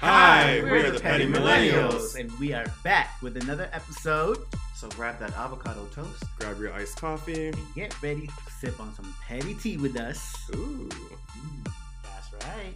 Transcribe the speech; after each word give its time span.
Hi, 0.00 0.60
we're 0.62 0.90
the 0.90 0.98
Petty 0.98 1.26
Millennials. 1.26 2.18
and 2.18 2.32
we 2.38 2.54
are 2.54 2.64
back 2.82 3.20
with 3.20 3.36
another 3.36 3.68
episode. 3.70 4.38
So 4.74 4.88
grab 4.88 5.18
that 5.20 5.36
avocado 5.36 5.84
toast. 5.94 6.24
Grab 6.38 6.58
your 6.58 6.72
iced 6.72 6.98
coffee. 6.98 7.48
And 7.48 7.74
get 7.74 8.02
ready 8.02 8.26
to 8.26 8.52
sip 8.60 8.80
on 8.80 8.94
some 8.94 9.14
petty 9.20 9.52
tea 9.52 9.76
with 9.76 10.00
us. 10.00 10.34
Ooh. 10.54 10.88
Mm, 10.88 11.72
that's 12.02 12.32
right. 12.46 12.74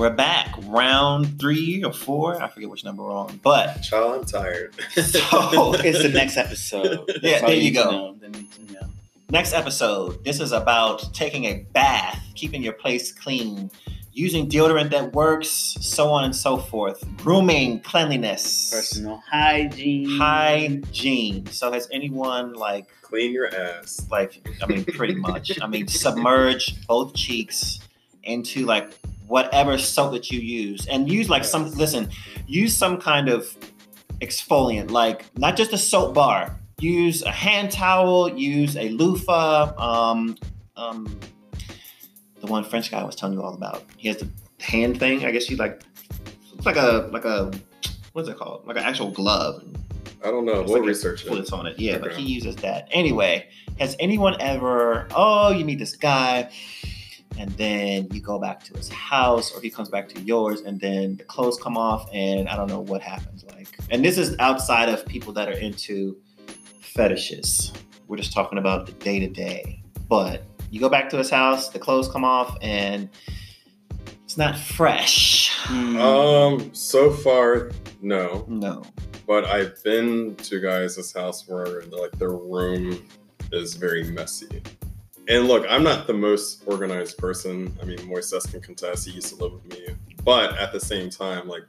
We're 0.00 0.08
back. 0.08 0.54
Round 0.62 1.38
three 1.38 1.84
or 1.84 1.92
four. 1.92 2.42
I 2.42 2.48
forget 2.48 2.70
which 2.70 2.86
number 2.86 3.02
we're 3.02 3.12
on. 3.12 3.38
But 3.42 3.74
Child, 3.82 4.20
I'm 4.20 4.24
tired. 4.24 4.74
so 4.94 5.74
It's 5.74 6.02
the 6.02 6.08
next 6.08 6.38
episode. 6.38 7.04
Yeah, 7.22 7.32
That's 7.32 7.42
all 7.42 7.48
there 7.50 7.56
you 7.58 7.64
need 7.64 7.74
go. 7.74 7.90
know. 7.90 8.16
You 8.22 8.74
know. 8.80 8.88
next 9.28 9.52
episode, 9.52 10.24
this 10.24 10.40
is 10.40 10.52
about 10.52 11.12
taking 11.12 11.44
a 11.44 11.66
bath, 11.74 12.18
keeping 12.34 12.62
your 12.62 12.72
place 12.72 13.12
clean, 13.12 13.70
using 14.14 14.48
deodorant 14.48 14.88
that 14.88 15.12
works, 15.12 15.50
so 15.50 16.08
on 16.08 16.24
and 16.24 16.34
so 16.34 16.56
forth. 16.56 17.04
Grooming, 17.18 17.80
cleanliness, 17.80 18.70
Personal 18.72 19.22
hygiene. 19.30 20.16
hygiene. 20.18 21.44
So 21.48 21.70
has 21.72 21.86
anyone 21.92 22.54
like 22.54 22.86
Clean 23.02 23.30
your 23.34 23.54
ass. 23.54 24.06
like 24.10 24.40
I 24.62 24.66
mean 24.66 24.82
pretty 24.86 25.16
much. 25.16 25.60
I 25.60 25.66
mean 25.66 25.88
submerge 25.88 26.86
both 26.86 27.12
cheeks 27.14 27.80
into 28.22 28.64
like 28.64 28.92
whatever 29.30 29.78
soap 29.78 30.12
that 30.12 30.30
you 30.30 30.40
use 30.40 30.86
and 30.88 31.10
use 31.10 31.30
like 31.30 31.44
some 31.44 31.70
listen, 31.74 32.10
use 32.46 32.76
some 32.76 33.00
kind 33.00 33.28
of 33.28 33.56
exfoliant 34.20 34.90
like 34.90 35.24
not 35.38 35.56
just 35.56 35.72
a 35.72 35.78
soap 35.78 36.14
bar. 36.14 36.56
Use 36.80 37.22
a 37.22 37.30
hand 37.30 37.70
towel, 37.70 38.28
use 38.28 38.76
a 38.76 38.88
loofah, 38.88 39.72
um 39.78 40.36
um 40.76 41.18
the 42.40 42.46
one 42.46 42.64
French 42.64 42.90
guy 42.90 43.00
I 43.00 43.04
was 43.04 43.14
telling 43.14 43.34
you 43.38 43.42
all 43.42 43.54
about. 43.54 43.84
He 43.96 44.08
has 44.08 44.16
the 44.18 44.28
hand 44.58 44.98
thing, 44.98 45.24
I 45.24 45.30
guess 45.30 45.48
you 45.48 45.56
like 45.56 45.82
looks 46.52 46.66
like 46.66 46.76
a 46.76 47.08
like 47.12 47.24
a 47.24 47.52
what's 48.12 48.28
it 48.28 48.36
called? 48.36 48.66
Like 48.66 48.76
an 48.76 48.82
actual 48.82 49.10
glove. 49.10 49.62
I 50.22 50.30
don't 50.30 50.44
know. 50.44 50.60
It's 50.60 50.70
We'll 50.70 50.80
like 50.80 50.88
research 50.88 51.24
it. 51.24 51.52
On 51.52 51.66
it, 51.66 51.78
yeah. 51.78 51.98
But 51.98 52.12
he 52.12 52.22
uses 52.22 52.56
that 52.56 52.88
anyway. 52.90 53.48
Has 53.78 53.96
anyone 53.98 54.36
ever? 54.40 55.06
Oh, 55.14 55.50
you 55.50 55.64
meet 55.64 55.78
this 55.78 55.96
guy, 55.96 56.50
and 57.40 57.50
then 57.52 58.06
you 58.12 58.20
go 58.20 58.38
back 58.38 58.62
to 58.64 58.74
his 58.76 58.90
house, 58.90 59.50
or 59.50 59.62
he 59.62 59.70
comes 59.70 59.88
back 59.88 60.10
to 60.10 60.20
yours, 60.20 60.60
and 60.60 60.78
then 60.78 61.16
the 61.16 61.24
clothes 61.24 61.58
come 61.58 61.74
off, 61.74 62.06
and 62.12 62.46
I 62.50 62.54
don't 62.54 62.68
know 62.68 62.80
what 62.80 63.00
happens. 63.00 63.44
Like, 63.44 63.78
and 63.90 64.04
this 64.04 64.18
is 64.18 64.36
outside 64.38 64.90
of 64.90 65.06
people 65.06 65.32
that 65.32 65.48
are 65.48 65.58
into 65.58 66.18
fetishes. 66.82 67.72
We're 68.08 68.18
just 68.18 68.34
talking 68.34 68.58
about 68.58 68.84
the 68.84 68.92
day 68.92 69.18
to 69.20 69.26
day. 69.26 69.82
But 70.06 70.42
you 70.70 70.80
go 70.80 70.90
back 70.90 71.08
to 71.10 71.16
his 71.16 71.30
house, 71.30 71.70
the 71.70 71.78
clothes 71.78 72.08
come 72.08 72.24
off, 72.24 72.58
and 72.60 73.08
it's 74.22 74.36
not 74.36 74.58
fresh. 74.58 75.50
Hmm. 75.62 75.96
Um, 75.96 76.74
so 76.74 77.10
far, 77.10 77.70
no. 78.02 78.44
No. 78.48 78.82
But 79.26 79.46
I've 79.46 79.82
been 79.82 80.36
to 80.36 80.60
guys' 80.60 81.12
house 81.14 81.48
where 81.48 81.84
like 81.84 82.12
their 82.18 82.32
room 82.32 83.02
is 83.50 83.76
very 83.76 84.04
messy. 84.04 84.62
And 85.30 85.46
look, 85.46 85.64
I'm 85.70 85.84
not 85.84 86.08
the 86.08 86.12
most 86.12 86.64
organized 86.66 87.16
person. 87.16 87.72
I 87.80 87.84
mean, 87.84 87.98
Moises 87.98 88.50
can 88.50 88.60
contest. 88.60 89.06
He 89.06 89.12
used 89.12 89.28
to 89.28 89.36
live 89.36 89.52
with 89.52 89.64
me. 89.66 89.94
But 90.24 90.58
at 90.58 90.72
the 90.72 90.80
same 90.80 91.08
time, 91.08 91.46
like, 91.46 91.62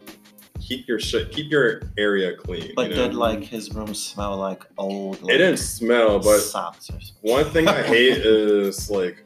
keep 0.59 0.88
your 0.88 1.00
shit, 1.00 1.31
keep 1.31 1.52
your 1.52 1.84
area 1.95 2.36
clean. 2.36 2.73
But 2.76 2.90
you 2.90 2.95
know? 2.95 3.08
did 3.08 3.14
like 3.14 3.44
his 3.44 3.72
room 3.72 3.94
smell 3.94 4.36
like 4.36 4.64
old? 4.80 5.22
Like, 5.22 5.36
it 5.36 5.38
didn't 5.38 5.58
smell, 5.58 6.18
but 6.18 6.40
socks 6.40 6.90
or 6.90 7.00
something. 7.00 7.16
One 7.22 7.45
thing 7.45 7.68
I 7.68 7.84
hate 7.84 8.18
is 8.18 8.90
like 8.90 9.23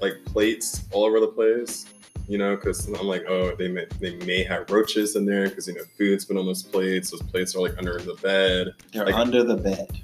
like 0.00 0.24
plates 0.26 0.84
all 0.92 1.04
over 1.04 1.18
the 1.18 1.26
place. 1.26 1.86
You 2.28 2.38
know, 2.38 2.54
because 2.54 2.86
I'm 2.86 3.08
like, 3.08 3.24
oh, 3.28 3.56
they 3.56 3.66
may 3.66 3.86
they 3.98 4.14
may 4.18 4.44
have 4.44 4.70
roaches 4.70 5.16
in 5.16 5.26
there 5.26 5.48
because 5.48 5.66
you 5.66 5.74
know 5.74 5.82
food's 5.98 6.24
been 6.24 6.38
on 6.38 6.46
those 6.46 6.62
plates. 6.62 7.10
Those 7.10 7.22
plates 7.22 7.56
are 7.56 7.60
like 7.60 7.76
under 7.78 7.98
the 7.98 8.14
bed. 8.14 8.68
They're 8.92 9.06
like- 9.06 9.16
under 9.16 9.42
the 9.42 9.56
bed. 9.56 10.00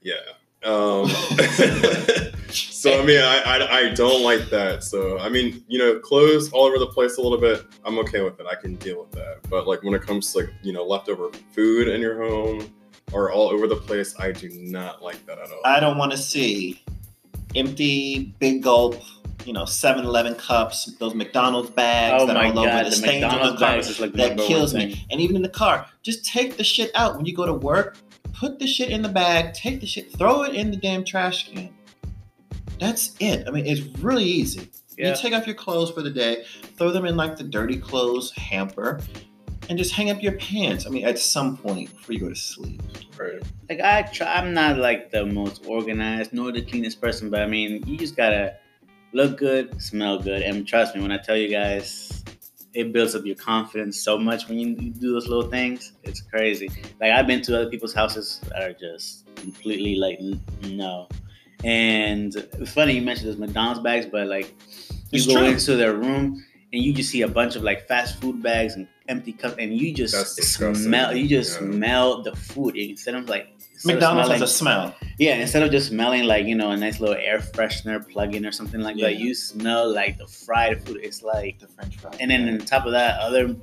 Yeah. 0.00 0.14
Um, 0.62 1.06
so 2.50 3.00
I 3.02 3.04
mean, 3.04 3.20
I, 3.20 3.38
I 3.44 3.78
I 3.78 3.94
don't 3.94 4.22
like 4.22 4.48
that. 4.50 4.82
So 4.84 5.18
I 5.18 5.28
mean, 5.28 5.64
you 5.68 5.78
know, 5.78 5.98
clothes 5.98 6.50
all 6.52 6.64
over 6.64 6.78
the 6.78 6.86
place 6.86 7.16
a 7.18 7.22
little 7.22 7.38
bit. 7.38 7.64
I'm 7.84 7.98
okay 8.00 8.22
with 8.22 8.38
it. 8.40 8.46
I 8.50 8.54
can 8.54 8.74
deal 8.76 9.00
with 9.00 9.12
that. 9.12 9.38
But 9.48 9.66
like 9.66 9.82
when 9.82 9.94
it 9.94 10.02
comes 10.02 10.32
to 10.32 10.38
like 10.40 10.50
you 10.62 10.72
know 10.72 10.84
leftover 10.84 11.30
food 11.52 11.88
in 11.88 12.00
your 12.00 12.22
home 12.22 12.72
or 13.12 13.30
all 13.32 13.48
over 13.48 13.66
the 13.66 13.76
place, 13.76 14.14
I 14.18 14.32
do 14.32 14.48
not 14.50 15.02
like 15.02 15.24
that 15.26 15.38
at 15.38 15.50
all. 15.50 15.60
I 15.64 15.80
don't 15.80 15.96
want 15.98 16.12
to 16.12 16.18
see 16.18 16.82
empty 17.54 18.34
big 18.40 18.62
gulp, 18.62 18.96
you 19.44 19.52
know, 19.52 19.62
7-Eleven 19.62 20.34
cups, 20.34 20.86
those 20.98 21.14
McDonald's 21.14 21.70
bags 21.70 22.22
Oh 22.22 22.26
that 22.26 22.34
my 22.34 22.48
are 22.48 22.52
all 22.52 22.58
over 22.58 22.68
god, 22.68 22.86
the 22.86 22.90
the 22.90 22.96
stains 22.96 23.24
on 23.24 23.30
McDonald's 23.30 23.60
the 23.60 23.64
bags 23.66 23.86
carpet. 23.86 23.90
is 23.90 24.00
like 24.00 24.10
the 24.12 24.16
That 24.18 24.28
number 24.30 24.42
one 24.42 24.48
kills 24.48 24.72
thing. 24.72 24.88
me. 24.88 25.06
And 25.10 25.20
even 25.20 25.36
in 25.36 25.42
the 25.42 25.48
car, 25.48 25.86
just 26.02 26.24
take 26.24 26.56
the 26.56 26.64
shit 26.64 26.90
out 26.94 27.16
when 27.16 27.26
you 27.26 27.34
go 27.34 27.46
to 27.46 27.54
work. 27.54 27.98
Put 28.34 28.58
the 28.58 28.66
shit 28.66 28.90
in 28.90 29.00
the 29.00 29.08
bag. 29.08 29.54
Take 29.54 29.80
the 29.80 29.86
shit. 29.86 30.12
Throw 30.12 30.42
it 30.42 30.54
in 30.54 30.70
the 30.70 30.76
damn 30.76 31.04
trash 31.04 31.48
can. 31.50 31.70
That's 32.78 33.14
it. 33.20 33.46
I 33.46 33.50
mean, 33.50 33.66
it's 33.66 33.80
really 33.98 34.24
easy. 34.24 34.70
Yeah. 34.96 35.10
You 35.10 35.16
take 35.16 35.32
off 35.32 35.46
your 35.46 35.56
clothes 35.56 35.90
for 35.90 36.02
the 36.02 36.10
day, 36.10 36.44
throw 36.78 36.90
them 36.90 37.04
in 37.04 37.16
like 37.16 37.36
the 37.36 37.44
dirty 37.44 37.76
clothes 37.76 38.32
hamper, 38.32 39.00
and 39.68 39.78
just 39.78 39.92
hang 39.92 40.10
up 40.10 40.22
your 40.22 40.32
pants. 40.32 40.86
I 40.86 40.90
mean, 40.90 41.04
at 41.04 41.18
some 41.18 41.56
point 41.56 41.94
before 41.94 42.14
you 42.14 42.20
go 42.20 42.28
to 42.28 42.34
sleep. 42.34 42.82
Right. 43.18 43.42
Like 43.68 43.80
I 43.80 44.02
try, 44.02 44.34
I'm 44.34 44.54
not 44.54 44.78
like 44.78 45.10
the 45.10 45.26
most 45.26 45.66
organized 45.66 46.32
nor 46.32 46.52
the 46.52 46.62
cleanest 46.62 47.00
person, 47.00 47.30
but 47.30 47.40
I 47.40 47.46
mean, 47.46 47.82
you 47.86 47.96
just 47.96 48.16
gotta 48.16 48.56
look 49.12 49.38
good, 49.38 49.80
smell 49.80 50.18
good, 50.18 50.42
and 50.42 50.66
trust 50.66 50.94
me 50.94 51.02
when 51.02 51.12
I 51.12 51.18
tell 51.18 51.36
you 51.36 51.48
guys, 51.48 52.24
it 52.74 52.92
builds 52.92 53.14
up 53.14 53.24
your 53.24 53.36
confidence 53.36 53.98
so 53.98 54.18
much 54.18 54.48
when 54.48 54.58
you, 54.58 54.68
you 54.78 54.90
do 54.90 55.12
those 55.12 55.28
little 55.28 55.50
things. 55.50 55.92
It's 56.04 56.20
crazy. 56.20 56.70
Like 57.00 57.12
I've 57.12 57.26
been 57.26 57.40
to 57.42 57.56
other 57.58 57.70
people's 57.70 57.94
houses 57.94 58.40
that 58.48 58.62
are 58.62 58.72
just 58.74 59.26
completely 59.36 59.96
like 59.96 60.20
no. 60.70 61.08
And 61.64 62.34
it's 62.34 62.72
funny 62.72 62.94
you 62.94 63.02
mentioned 63.02 63.28
those 63.28 63.38
McDonald's 63.38 63.80
bags, 63.80 64.06
but 64.06 64.26
like 64.26 64.54
you 65.10 65.18
It's 65.18 65.26
go 65.26 65.34
true. 65.34 65.44
into 65.46 65.76
their 65.76 65.94
room 65.94 66.44
and 66.76 66.84
you 66.84 66.92
just 66.92 67.10
see 67.10 67.22
a 67.22 67.28
bunch 67.28 67.56
of 67.56 67.62
like 67.62 67.88
fast 67.88 68.20
food 68.20 68.42
bags 68.42 68.74
and 68.74 68.86
empty 69.08 69.32
cups, 69.32 69.56
and 69.58 69.72
you 69.72 69.94
just 69.94 70.14
smell. 70.42 71.14
You 71.16 71.26
just 71.28 71.52
Yeah. 71.60 71.66
smell 71.70 72.22
the 72.22 72.34
food 72.36 72.76
instead 72.76 73.14
of 73.14 73.28
like 73.28 73.48
instead 73.72 73.92
of 73.92 73.96
McDonald's 73.96 74.26
smelling- 74.28 74.40
has 74.40 74.50
a 74.50 74.54
smell. 74.54 74.94
yeah, 75.18 75.34
instead 75.36 75.62
of 75.62 75.70
just 75.70 75.88
smelling 75.88 76.24
like 76.24 76.44
you 76.46 76.54
know 76.54 76.70
a 76.72 76.76
nice 76.76 76.98
little 77.00 77.16
air 77.16 77.38
freshener 77.38 78.06
plug-in 78.12 78.44
or 78.44 78.52
something 78.52 78.80
like 78.80 78.98
that, 78.98 79.16
you 79.16 79.34
smell 79.34 79.90
like 79.92 80.18
the 80.18 80.26
fried 80.26 80.82
food. 80.84 81.00
It's 81.02 81.22
like, 81.22 81.58
The 81.60 81.68
French 81.68 81.96
fries. 81.96 82.16
and 82.20 82.30
then 82.30 82.48
on 82.48 82.58
top 82.66 82.84
of 82.86 82.92
that, 82.92 83.20
other 83.20 83.54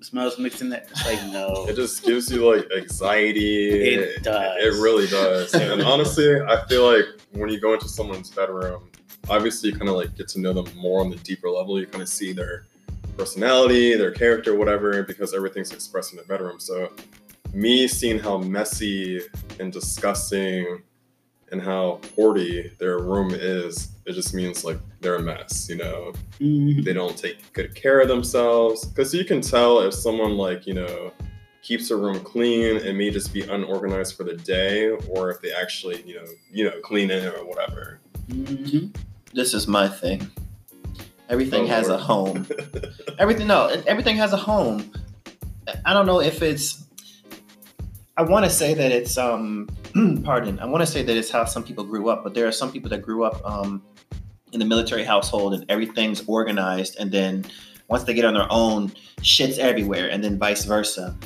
smells 0.00 0.38
mixed 0.38 0.60
in 0.62 0.68
there. 0.70 0.84
It's 0.90 1.04
like 1.06 1.22
no, 1.32 1.66
It 1.68 1.76
just 1.76 2.04
gives 2.04 2.30
you 2.32 2.40
like 2.50 2.66
anxiety. 2.76 3.94
It 3.94 4.22
does. 4.22 4.56
It 4.62 4.80
really 4.80 5.06
does. 5.06 5.52
And 5.54 5.82
honestly, 5.82 6.40
I 6.40 6.64
feel 6.68 6.86
like 6.90 7.06
when 7.32 7.50
you 7.50 7.60
go 7.60 7.74
into 7.74 7.88
someone's 7.88 8.30
bedroom, 8.30 8.88
obviously 9.28 9.70
you 9.70 9.76
kind 9.76 9.88
of 9.88 9.96
like 9.96 10.14
get 10.16 10.28
to 10.28 10.40
know 10.40 10.52
them 10.52 10.66
more 10.76 11.00
on 11.00 11.10
the 11.10 11.16
deeper 11.16 11.48
level. 11.50 11.78
You 11.78 11.86
kind 11.86 12.02
of 12.02 12.08
see 12.08 12.32
their 12.32 12.64
personality, 13.16 13.96
their 13.96 14.10
character, 14.10 14.54
whatever, 14.56 15.02
because 15.02 15.34
everything's 15.34 15.72
expressed 15.72 16.12
in 16.12 16.18
the 16.18 16.24
bedroom. 16.24 16.58
So 16.60 16.90
me 17.52 17.86
seeing 17.86 18.18
how 18.18 18.38
messy 18.38 19.20
and 19.60 19.72
disgusting 19.72 20.82
and 21.52 21.62
how 21.62 22.00
hoardy 22.16 22.76
their 22.78 22.98
room 22.98 23.30
is, 23.32 23.90
it 24.06 24.12
just 24.14 24.34
means 24.34 24.64
like 24.64 24.78
they're 25.00 25.16
a 25.16 25.22
mess, 25.22 25.68
you 25.68 25.76
know? 25.76 26.12
Mhm. 26.40 26.84
they 26.84 26.92
don't 26.92 27.16
take 27.16 27.52
good 27.52 27.74
care 27.74 28.00
of 28.00 28.08
themselves 28.08 28.84
because 28.86 29.14
you 29.14 29.24
can 29.24 29.40
tell 29.40 29.80
if 29.80 29.94
someone 29.94 30.36
like 30.36 30.66
you 30.66 30.74
know 30.74 31.12
keeps 31.62 31.90
a 31.92 31.96
room 31.96 32.18
clean 32.20 32.76
and 32.78 32.98
may 32.98 33.08
just 33.10 33.32
be 33.32 33.42
unorganized 33.42 34.16
for 34.16 34.24
the 34.24 34.34
day 34.34 34.88
or 35.08 35.30
if 35.30 35.40
they 35.40 35.52
actually 35.52 36.02
you 36.04 36.16
know 36.16 36.24
you 36.52 36.64
know 36.64 36.72
clean 36.82 37.10
it 37.10 37.24
or 37.24 37.44
whatever 37.46 38.00
Mhm. 38.28 38.94
This 39.34 39.52
is 39.54 39.66
my 39.66 39.88
thing. 39.88 40.30
Everything 41.28 41.64
Oh, 41.64 41.66
has 41.66 41.88
a 41.88 41.98
home. 41.98 42.46
Everything 43.18 43.46
no, 43.46 43.66
everything 43.86 44.16
has 44.16 44.32
a 44.32 44.36
home. 44.36 44.90
I 45.84 45.92
don't 45.92 46.06
know 46.06 46.20
if 46.20 46.42
it's. 46.42 46.84
I 48.16 48.22
want 48.22 48.44
to 48.44 48.50
say 48.50 48.74
that 48.74 48.92
it's 48.92 49.16
um, 49.18 49.68
pardon. 50.24 50.58
I 50.60 50.66
want 50.66 50.82
to 50.82 50.86
say 50.86 51.02
that 51.02 51.16
it's 51.16 51.30
how 51.30 51.44
some 51.44 51.64
people 51.64 51.84
grew 51.84 52.08
up, 52.10 52.22
but 52.24 52.34
there 52.34 52.46
are 52.46 52.52
some 52.52 52.70
people 52.70 52.90
that 52.90 53.02
grew 53.02 53.24
up 53.24 53.40
um, 53.44 53.82
in 54.52 54.58
the 54.60 54.64
military 54.66 55.04
household 55.04 55.54
and 55.54 55.64
everything's 55.68 56.22
organized, 56.26 56.96
and 56.98 57.10
then 57.10 57.44
once 57.88 58.04
they 58.04 58.14
get 58.14 58.24
on 58.24 58.34
their 58.34 58.46
own, 58.50 58.92
shit's 59.22 59.58
everywhere, 59.58 60.08
and 60.10 60.22
then 60.22 60.38
vice 60.38 60.64
versa. 60.64 61.16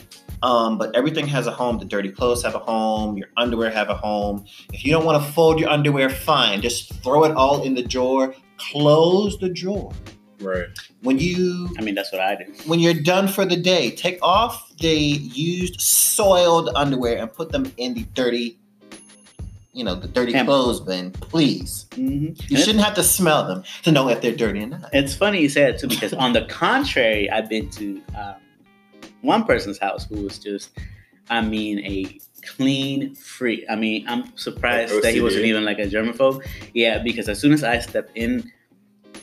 Um, 0.42 0.78
but 0.78 0.94
everything 0.94 1.26
has 1.26 1.46
a 1.46 1.50
home. 1.50 1.78
The 1.78 1.84
dirty 1.84 2.10
clothes 2.10 2.42
have 2.44 2.54
a 2.54 2.58
home. 2.60 3.16
Your 3.16 3.28
underwear 3.36 3.70
have 3.70 3.90
a 3.90 3.94
home. 3.94 4.44
If 4.72 4.84
you 4.84 4.92
don't 4.92 5.04
want 5.04 5.22
to 5.22 5.32
fold 5.32 5.58
your 5.58 5.68
underwear, 5.68 6.08
fine. 6.10 6.60
Just 6.60 6.92
throw 7.02 7.24
it 7.24 7.32
all 7.32 7.62
in 7.62 7.74
the 7.74 7.82
drawer. 7.82 8.34
Close 8.58 9.38
the 9.38 9.48
drawer. 9.48 9.92
right 10.40 10.66
When 11.02 11.18
you 11.18 11.68
I 11.78 11.82
mean, 11.82 11.94
that's 11.96 12.12
what 12.12 12.20
I 12.20 12.36
do. 12.36 12.44
when 12.66 12.78
you're 12.80 12.94
done 12.94 13.26
for 13.28 13.44
the 13.44 13.56
day, 13.56 13.90
take 13.90 14.18
off 14.22 14.72
the 14.78 14.94
used, 14.96 15.80
soiled 15.80 16.70
underwear 16.76 17.18
and 17.18 17.32
put 17.32 17.50
them 17.50 17.72
in 17.76 17.94
the 17.94 18.04
dirty, 18.14 18.58
you 19.72 19.82
know, 19.84 19.94
the 19.96 20.06
dirty 20.08 20.32
Yeah. 20.32 20.44
clothes 20.44 20.80
bin, 20.80 21.10
please. 21.12 21.86
Mhm. 21.96 22.40
You 22.50 22.56
shouldn't 22.58 22.84
have 22.84 22.94
to 22.94 23.02
smell 23.02 23.46
them 23.48 23.64
to 23.82 23.90
know 23.92 24.08
if 24.08 24.20
they're 24.20 24.34
dirty 24.36 24.60
or 24.60 24.66
not. 24.66 24.90
It's 24.92 25.14
funny 25.14 25.40
you 25.40 25.48
say 25.48 25.62
that 25.70 25.78
too 25.80 25.88
because 25.88 26.12
on 26.14 26.32
the 26.32 26.42
contrary, 26.42 27.28
I've 27.30 27.48
been 27.48 27.68
to 27.70 28.00
um, 28.16 28.34
one 29.22 29.44
person's 29.44 29.78
house 29.78 30.06
who 30.06 30.22
was 30.22 30.38
just, 30.38 30.70
I 31.30 31.40
mean, 31.40 31.80
a 31.80 32.18
clean 32.42 33.14
freak. 33.14 33.64
I 33.68 33.76
mean, 33.76 34.06
I'm 34.08 34.36
surprised 34.36 34.92
Like 34.94 35.02
that 35.02 35.14
he 35.14 35.20
wasn't 35.20 35.44
even 35.44 35.64
like 35.64 35.78
a 35.78 35.86
germaphobe. 35.86 36.46
Yeah, 36.74 36.98
because 37.02 37.28
as 37.28 37.38
soon 37.38 37.52
as 37.52 37.64
I 37.64 37.78
stepped 37.78 38.16
in, 38.16 38.50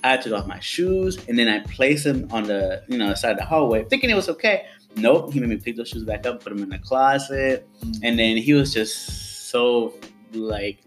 I 0.03 0.17
took 0.17 0.33
off 0.33 0.45
my 0.45 0.59
shoes 0.59 1.17
and 1.27 1.37
then 1.37 1.47
I 1.47 1.59
placed 1.61 2.03
them 2.03 2.27
on 2.31 2.43
the 2.43 2.83
you 2.87 2.97
know 2.97 3.13
side 3.15 3.31
of 3.31 3.37
the 3.37 3.45
hallway, 3.45 3.85
thinking 3.85 4.09
it 4.09 4.15
was 4.15 4.29
okay. 4.29 4.65
Nope, 4.97 5.33
he 5.33 5.39
made 5.39 5.49
me 5.49 5.57
pick 5.57 5.75
those 5.75 5.89
shoes 5.89 6.03
back 6.03 6.25
up, 6.25 6.43
put 6.43 6.53
them 6.53 6.63
in 6.63 6.69
the 6.69 6.77
closet, 6.77 7.67
and 8.03 8.17
then 8.17 8.37
he 8.37 8.53
was 8.53 8.73
just 8.73 9.49
so 9.49 9.93
like 10.33 10.79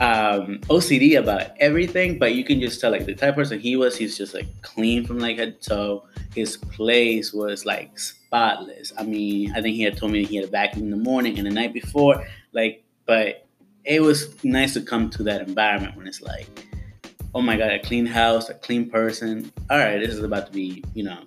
um 0.00 0.58
OCD 0.68 1.18
about 1.18 1.50
everything, 1.60 2.18
but 2.18 2.34
you 2.34 2.44
can 2.44 2.60
just 2.60 2.80
tell 2.80 2.90
like 2.90 3.06
the 3.06 3.14
type 3.14 3.30
of 3.30 3.36
person 3.36 3.60
he 3.60 3.76
was, 3.76 3.96
he's 3.96 4.16
just 4.16 4.34
like 4.34 4.46
clean 4.62 5.06
from 5.06 5.18
like 5.18 5.38
head 5.38 5.60
to 5.60 5.68
toe. 5.68 6.04
His 6.34 6.56
place 6.56 7.32
was 7.32 7.66
like 7.66 7.98
spotless. 7.98 8.92
I 8.96 9.02
mean, 9.02 9.52
I 9.52 9.60
think 9.60 9.76
he 9.76 9.82
had 9.82 9.96
told 9.96 10.12
me 10.12 10.24
he 10.24 10.36
had 10.36 10.46
a 10.46 10.50
vacuum 10.50 10.84
in 10.84 10.90
the 10.90 10.96
morning 10.96 11.38
and 11.38 11.46
the 11.46 11.50
night 11.50 11.74
before, 11.74 12.26
like, 12.52 12.84
but 13.06 13.46
it 13.84 14.00
was 14.00 14.42
nice 14.44 14.74
to 14.74 14.80
come 14.80 15.10
to 15.10 15.22
that 15.24 15.46
environment 15.46 15.96
when 15.96 16.06
it's 16.06 16.22
like, 16.22 16.66
oh 17.34 17.42
my 17.42 17.56
god, 17.56 17.72
a 17.72 17.78
clean 17.78 18.06
house, 18.06 18.48
a 18.48 18.54
clean 18.54 18.88
person. 18.88 19.52
All 19.70 19.78
right, 19.78 19.98
this 19.98 20.10
is 20.10 20.22
about 20.22 20.46
to 20.46 20.52
be, 20.52 20.82
you 20.94 21.04
know, 21.04 21.18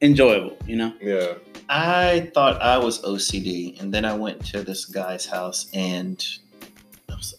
enjoyable, 0.00 0.56
you 0.66 0.76
know? 0.76 0.92
Yeah. 1.00 1.34
I 1.68 2.30
thought 2.34 2.60
I 2.60 2.76
was 2.76 3.00
OCD, 3.02 3.80
and 3.80 3.94
then 3.94 4.04
I 4.04 4.14
went 4.14 4.44
to 4.46 4.62
this 4.62 4.84
guy's 4.84 5.24
house, 5.24 5.70
and 5.72 6.22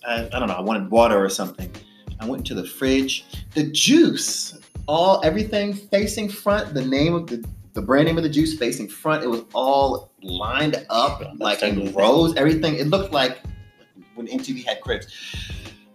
I, 0.08 0.26
I, 0.26 0.40
don't 0.40 0.48
know, 0.48 0.56
I 0.56 0.62
wanted 0.62 0.90
water 0.90 1.24
or 1.24 1.30
something. 1.30 1.72
I 2.20 2.26
went 2.26 2.46
to 2.48 2.54
the 2.54 2.64
fridge. 2.64 3.26
The 3.54 3.64
juice, 3.64 4.58
all 4.88 5.22
everything 5.24 5.74
facing 5.74 6.30
front. 6.30 6.74
The 6.74 6.86
name 6.86 7.14
of 7.14 7.28
the 7.28 7.46
the 7.74 7.82
brand 7.82 8.06
name 8.06 8.18
of 8.18 8.24
the 8.24 8.30
juice 8.30 8.58
facing 8.58 8.88
front. 8.88 9.24
It 9.24 9.28
was 9.28 9.44
all 9.54 10.12
lined 10.22 10.86
up 10.90 11.20
That's 11.20 11.40
like 11.40 11.64
in 11.64 11.92
rows. 11.94 12.36
Everything. 12.36 12.76
It 12.76 12.88
looked 12.88 13.12
like 13.12 13.40
when 14.16 14.28
MTV 14.28 14.66
had 14.66 14.82
cribs. 14.82 15.08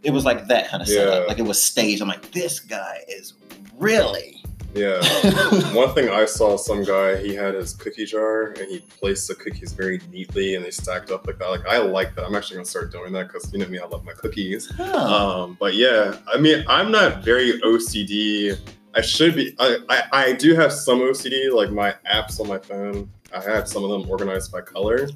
It 0.02 0.10
was 0.10 0.24
like 0.24 0.48
that 0.48 0.68
kind 0.68 0.82
of 0.82 0.88
setup. 0.88 1.22
Yeah. 1.22 1.28
Like 1.28 1.38
it 1.38 1.46
was 1.46 1.62
staged. 1.62 2.02
I'm 2.02 2.08
like, 2.08 2.30
this 2.32 2.60
guy 2.60 3.04
is 3.08 3.34
really. 3.78 4.37
Yeah. 4.78 5.72
One 5.74 5.92
thing 5.94 6.08
I 6.08 6.24
saw 6.24 6.56
some 6.56 6.84
guy, 6.84 7.16
he 7.16 7.34
had 7.34 7.54
his 7.54 7.74
cookie 7.74 8.06
jar 8.06 8.52
and 8.52 8.70
he 8.70 8.78
placed 8.78 9.26
the 9.26 9.34
cookies 9.34 9.72
very 9.72 10.00
neatly 10.10 10.54
and 10.54 10.64
they 10.64 10.70
stacked 10.70 11.10
up 11.10 11.26
like 11.26 11.38
that. 11.38 11.48
Like 11.50 11.66
I 11.66 11.78
like 11.78 12.14
that. 12.14 12.24
I'm 12.24 12.34
actually 12.36 12.56
gonna 12.56 12.66
start 12.66 12.92
doing 12.92 13.12
that 13.12 13.26
because 13.26 13.52
you 13.52 13.58
know 13.58 13.66
me, 13.66 13.78
I 13.78 13.86
love 13.86 14.04
my 14.04 14.12
cookies. 14.12 14.70
Huh. 14.76 14.96
Um, 14.96 15.56
but 15.58 15.74
yeah, 15.74 16.16
I 16.32 16.38
mean, 16.38 16.64
I'm 16.68 16.92
not 16.92 17.24
very 17.24 17.60
OCD. 17.60 18.56
I 18.94 19.00
should 19.00 19.34
be. 19.34 19.54
I, 19.58 19.78
I, 19.88 20.02
I 20.12 20.32
do 20.32 20.54
have 20.54 20.72
some 20.72 21.00
OCD, 21.00 21.52
like 21.52 21.70
my 21.70 21.94
apps 22.10 22.40
on 22.40 22.48
my 22.48 22.58
phone. 22.58 23.10
I 23.34 23.42
have 23.42 23.68
some 23.68 23.84
of 23.84 23.90
them 23.90 24.08
organized 24.08 24.52
by 24.52 24.60
color. 24.60 25.08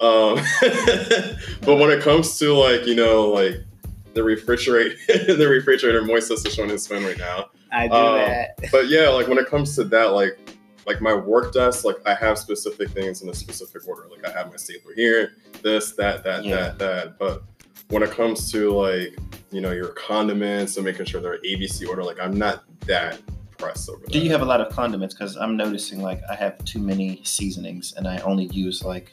Um, 0.00 0.36
but 1.62 1.76
when 1.76 1.90
it 1.90 2.02
comes 2.02 2.38
to 2.38 2.54
like 2.54 2.86
you 2.86 2.94
know 2.94 3.28
like 3.28 3.56
the 4.14 4.22
refrigerator, 4.22 4.96
the 5.34 5.46
refrigerator, 5.48 6.02
Moises 6.02 6.46
is 6.46 6.54
showing 6.54 6.70
his 6.70 6.86
phone 6.86 7.04
right 7.04 7.18
now. 7.18 7.50
I 7.72 7.88
do 7.88 7.94
Um, 7.94 8.14
that. 8.16 8.58
But 8.72 8.88
yeah, 8.88 9.08
like 9.08 9.28
when 9.28 9.38
it 9.38 9.46
comes 9.46 9.74
to 9.76 9.84
that, 9.84 10.12
like 10.12 10.38
like 10.86 11.00
my 11.00 11.14
work 11.14 11.52
desk, 11.52 11.84
like 11.84 11.96
I 12.06 12.14
have 12.14 12.38
specific 12.38 12.88
things 12.90 13.22
in 13.22 13.28
a 13.28 13.34
specific 13.34 13.86
order. 13.86 14.08
Like 14.10 14.26
I 14.26 14.30
have 14.36 14.50
my 14.50 14.56
stapler 14.56 14.94
here, 14.94 15.34
this, 15.62 15.92
that, 15.92 16.24
that, 16.24 16.44
Yeah. 16.44 16.56
that, 16.56 16.78
that. 16.78 17.18
But 17.18 17.42
when 17.90 18.02
it 18.02 18.10
comes 18.10 18.50
to 18.52 18.70
like 18.72 19.16
you 19.50 19.60
know 19.60 19.72
your 19.72 19.88
condiments 19.88 20.76
and 20.76 20.84
making 20.84 21.04
sure 21.06 21.20
they're 21.20 21.38
ABC 21.42 21.86
order, 21.88 22.02
like 22.02 22.18
I'm 22.20 22.36
not 22.36 22.64
that 22.86 23.20
pressed 23.58 23.88
over 23.90 24.00
that. 24.00 24.10
Do 24.10 24.18
you 24.20 24.30
have 24.30 24.40
a 24.42 24.44
lot 24.46 24.60
of 24.60 24.72
condiments? 24.72 25.14
Because 25.14 25.36
I'm 25.36 25.56
noticing 25.56 26.00
like 26.00 26.22
I 26.30 26.34
have 26.34 26.64
too 26.64 26.78
many 26.78 27.20
seasonings 27.24 27.92
and 27.96 28.08
I 28.08 28.18
only 28.18 28.46
use 28.46 28.82
like 28.82 29.12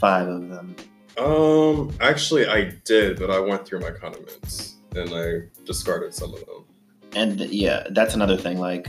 five 0.00 0.26
of 0.26 0.48
them. 0.48 0.74
Um, 1.18 1.92
actually, 2.00 2.46
I 2.46 2.72
did, 2.84 3.18
but 3.18 3.30
I 3.30 3.40
went 3.40 3.66
through 3.66 3.80
my 3.80 3.90
condiments 3.90 4.76
and 4.94 5.10
I 5.12 5.42
discarded 5.66 6.14
some 6.14 6.32
of 6.32 6.40
them. 6.46 6.64
And 7.14 7.40
yeah, 7.40 7.86
that's 7.90 8.14
another 8.14 8.36
thing. 8.36 8.58
Like, 8.58 8.88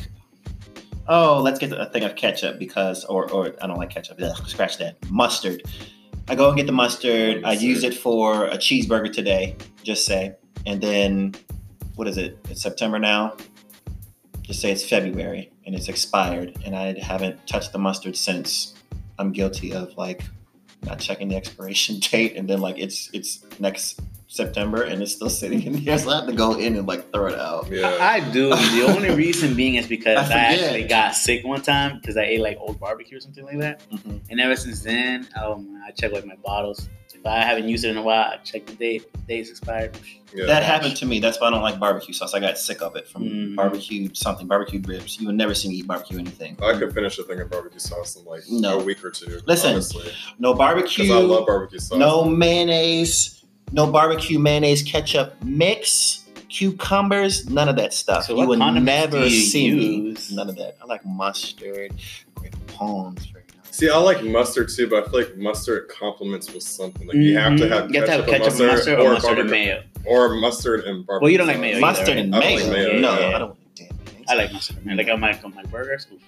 oh, 1.08 1.42
let's 1.42 1.60
get 1.60 1.72
a 1.72 1.88
thing 1.88 2.04
of 2.04 2.16
ketchup 2.16 2.60
because, 2.60 3.06
or 3.06 3.30
or 3.32 3.56
I 3.62 3.68
don't 3.68 3.78
like 3.78 3.90
ketchup. 3.90 4.20
Ugh, 4.22 4.48
scratch 4.48 4.78
that. 4.78 4.98
Mustard. 5.10 5.64
I 6.28 6.36
go 6.36 6.48
and 6.48 6.58
get 6.58 6.68
the 6.68 6.74
mustard. 6.74 7.44
I 7.44 7.54
use 7.54 7.84
it 7.84 7.96
for 7.96 8.46
a 8.46 8.58
cheeseburger 8.58 9.12
today. 9.12 9.56
Just 9.84 10.06
say, 10.06 10.36
and 10.66 10.80
then 10.80 11.34
what 11.96 12.08
is 12.08 12.18
it? 12.18 12.38
It's 12.50 12.62
September 12.62 13.00
now. 13.00 13.36
Just 14.44 14.62
say 14.62 14.72
it's 14.72 14.88
February 14.88 15.52
and 15.66 15.76
it's 15.76 15.90
expired, 15.90 16.58
and 16.66 16.76
I 16.76 17.00
haven't 17.00 17.46
touched 17.48 17.74
the 17.74 17.80
mustard 17.80 18.16
since. 18.16 18.76
I'm 19.18 19.34
guilty 19.34 19.74
of 19.74 19.98
like 19.98 20.24
not 20.84 21.00
checking 21.00 21.28
the 21.28 21.36
expiration 21.36 22.00
date, 22.12 22.36
and 22.36 22.50
then 22.50 22.62
like 22.62 22.78
it's 22.78 23.10
it's 23.14 23.44
next 23.60 24.00
September 24.32 24.84
and 24.84 25.02
it's 25.02 25.12
still 25.12 25.30
sitting 25.30 25.64
in 25.64 25.74
here, 25.74 25.98
so 25.98 26.12
I 26.12 26.18
have 26.18 26.28
to 26.28 26.34
go 26.34 26.54
in 26.54 26.76
and 26.78 26.88
like 26.88 27.12
throw 27.12 27.26
it 27.28 27.38
out. 27.40 27.68
Yeah. 27.70 27.88
I, 28.00 28.18
I 28.18 28.20
do. 28.32 28.50
The 28.50 28.86
only 28.88 29.10
reason 29.16 29.56
being 29.56 29.76
is 29.76 29.88
because 29.88 30.30
I 30.30 30.34
I, 30.34 30.38
actually 30.54 30.84
got 30.84 31.16
sick 31.16 31.44
one 31.44 31.62
time 31.64 31.98
because 32.00 32.16
I 32.16 32.24
ate 32.24 32.40
like 32.40 32.58
old 32.60 32.80
barbecue 32.80 33.18
or 33.18 33.22
something 33.22 33.44
like 33.44 33.60
that. 33.60 33.82
Mhm. 33.90 34.22
And 34.30 34.40
ever 34.40 34.56
since 34.56 34.82
then, 34.84 35.28
oh 35.36 35.58
man, 35.58 35.82
I 35.86 35.92
check 35.92 36.12
like 36.12 36.26
my 36.28 36.36
bottles. 36.36 36.88
If 37.16 37.26
I 37.26 37.42
haven't 37.42 37.68
used 37.68 37.84
it 37.84 37.90
in 37.90 37.98
a 37.98 38.02
while, 38.04 38.32
I 38.32 38.38
check 38.38 38.66
the 38.68 38.74
date. 38.76 39.04
Date's 39.28 39.50
expired. 39.50 39.98
yeah. 40.34 40.46
That 40.46 40.64
happened 40.64 40.96
to 40.98 41.06
me. 41.06 41.20
That's 41.20 41.42
why 41.42 41.48
I 41.48 41.50
don't 41.50 41.62
like 41.64 41.78
barbecue 41.80 42.14
sauce. 42.14 42.34
I 42.34 42.40
got 42.40 42.58
sick 42.58 42.82
of 42.82 42.96
it 42.96 43.10
from 43.10 43.24
Mm. 43.24 43.56
barbecue 43.56 44.08
something, 44.14 44.48
barbecue 44.48 44.80
ribs. 44.86 45.20
You 45.20 45.26
would 45.26 45.36
never 45.36 45.54
see 45.56 45.68
me 45.70 45.76
eat 45.76 45.88
barbecue 45.88 46.18
anything. 46.20 46.56
I 46.64 46.78
could 46.78 46.94
finish 46.94 47.18
a 47.20 47.24
thing 47.24 47.42
of 47.42 47.50
barbecue 47.50 47.80
sauce 47.80 48.16
in 48.16 48.24
like 48.26 48.44
No. 48.50 48.80
a 48.80 48.84
week 48.84 49.04
or 49.04 49.10
two. 49.12 49.42
Listen, 49.48 49.72
honestly, 49.74 50.10
No 50.38 50.54
barbecue. 50.54 51.04
because 51.06 51.18
I 51.18 51.20
love 51.26 51.46
barbecue 51.48 51.80
sauce. 51.80 51.98
no 51.98 52.24
mayonnaise. 52.24 53.39
No 53.72 53.92
barbecue 53.92 54.40
mayonnaise 54.40 54.82
ketchup 54.84 55.34
mix. 55.44 56.26
Cucumbers. 56.50 57.48
None 57.50 57.70
of 57.70 57.76
that 57.76 57.94
stuff. 57.94 58.26
So 58.26 58.34
you 58.34 58.40
what 58.40 58.48
would 58.50 58.60
never 58.60 59.20
do 59.20 59.24
you 59.26 59.30
see 59.30 59.72
me. 59.72 59.86
use? 60.10 60.32
None 60.32 60.50
of 60.50 60.56
that. 60.58 60.78
I 60.82 60.86
like 60.86 61.06
mustard. 61.06 61.94
Great 62.36 62.54
palms. 62.68 63.32
See, 63.72 63.88
I 63.90 63.98
like 63.98 64.24
mustard 64.24 64.70
too, 64.70 64.90
but 64.90 65.08
I 65.08 65.10
feel 65.12 65.20
like 65.22 65.38
mustard 65.38 65.90
complements 65.90 66.52
with 66.52 66.64
something. 66.64 67.08
Like 67.08 67.18
you 67.18 67.38
have 67.38 67.56
to 67.58 67.66
Mhm. 67.66 67.70
have 67.70 67.92
you 67.92 68.00
have 68.00 68.06
to 68.10 68.12
have 68.14 68.26
ketchup, 68.26 68.60
and 68.60 68.68
mustard, 68.68 69.00
or 69.00 69.14
mustard 69.14 69.40
and 69.40 69.50
mayo. 69.52 69.84
or 70.06 70.30
mustard 70.36 70.84
and 70.86 71.06
barbecue. 71.06 71.24
Well, 71.24 71.32
you 71.32 71.38
don't 71.38 71.48
like 71.48 71.56
sauce. 71.58 71.62
mayo 71.62 71.72
either, 71.74 71.82
Mustard 71.82 72.08
right? 72.10 72.18
and 72.18 72.36
I 72.36 72.40
don't 72.40 72.50
mayo. 72.50 72.64
like 72.64 72.72
mayo, 72.74 73.00
no, 73.00 73.20
yeah. 73.20 73.36
I 73.36 73.40
don't 73.40 73.50
like 73.50 73.76
damn. 73.76 73.98
I 74.28 74.34
like 74.36 74.52
mustard 74.54 74.78
and 74.78 74.86
mayo. 74.88 74.98
Like 74.98 75.10
on 75.14 75.20
my 75.20 75.40
on 75.44 75.54
my 75.56 75.64
burgers. 75.64 76.08
oof. 76.12 76.22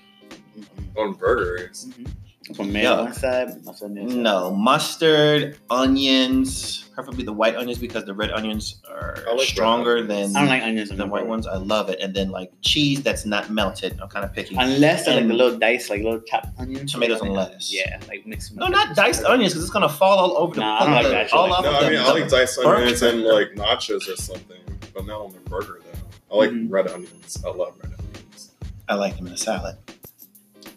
Mhm. 0.59 0.97
on 1.01 1.13
burgers. 1.13 1.87
Mhm. 1.89 2.07
Put 2.55 2.67
mayo 2.67 2.93
on 2.93 3.03
one 3.05 3.13
side, 3.13 3.63
mustard 3.63 3.89
on 3.89 3.93
the 3.95 4.01
other 4.01 4.09
side. 4.11 4.19
No, 4.19 4.51
mustard, 4.51 5.57
onions, 5.69 6.89
preferably 6.95 7.23
the 7.23 7.31
white 7.31 7.55
onions 7.55 7.77
because 7.77 8.03
the 8.05 8.13
red 8.13 8.31
onions 8.31 8.81
are 8.89 9.15
like 9.35 9.47
stronger 9.47 9.97
onions. 9.99 10.33
than 10.33 10.35
I 10.35 10.39
don't 10.39 10.49
like 10.49 10.63
onions 10.63 10.89
the 10.89 11.05
white 11.05 11.27
ones. 11.27 11.45
I 11.45 11.57
love 11.57 11.89
it. 11.89 11.99
And 12.01 12.13
then 12.15 12.31
like 12.31 12.51
cheese 12.61 13.03
that's 13.03 13.25
not 13.25 13.51
melted. 13.51 13.99
I'm 14.01 14.09
kind 14.09 14.25
of 14.25 14.33
picky. 14.33 14.55
Unless 14.57 15.05
they're 15.05 15.13
like 15.15 15.21
And- 15.21 15.31
the 15.31 15.35
little 15.35 15.57
diced, 15.59 15.89
like 15.91 16.01
little 16.01 16.19
chopped 16.21 16.47
onions. 16.59 16.91
Tomatoes 16.91 17.21
and 17.21 17.31
lettuce. 17.33 17.71
Yeah, 17.73 17.99
like 18.07 18.25
mix 18.25 18.49
them 18.49 18.57
no, 18.57 18.67
not 18.67 18.95
diced 18.95 19.23
onions 19.23 19.53
because 19.53 19.63
it's 19.63 19.71
gonna 19.73 19.87
fall 19.87 20.17
all 20.17 20.37
over 20.37 20.55
the 20.55 20.61
Nah, 20.61 20.79
I 20.81 20.85
don't 20.85 20.93
like 20.95 21.29
that 21.29 21.33
all 21.33 21.47
Like- 21.49 21.63
No, 21.63 21.69
of 21.69 21.75
I 21.75 21.83
the- 21.85 21.89
mean 21.91 21.99
I 21.99 22.11
like 22.11 22.29
diced 22.29 22.57
burger. 22.57 22.75
onions 22.75 23.01
and 23.03 23.21
like 23.23 23.51
nachos 23.53 24.11
or 24.11 24.15
something, 24.15 24.57
but 24.93 25.05
not 25.05 25.21
on 25.21 25.31
the 25.33 25.39
burger 25.49 25.79
though. 25.83 26.35
I 26.35 26.37
like 26.39 26.49
Mhm. 26.49 26.67
red 26.71 26.87
onions. 26.87 27.37
I 27.45 27.49
love 27.49 27.73
red 27.83 27.93
onions. 27.99 28.51
I 28.89 28.95
like 28.95 29.15
them 29.17 29.27
in 29.27 29.33
a 29.33 29.37
salad. 29.37 29.77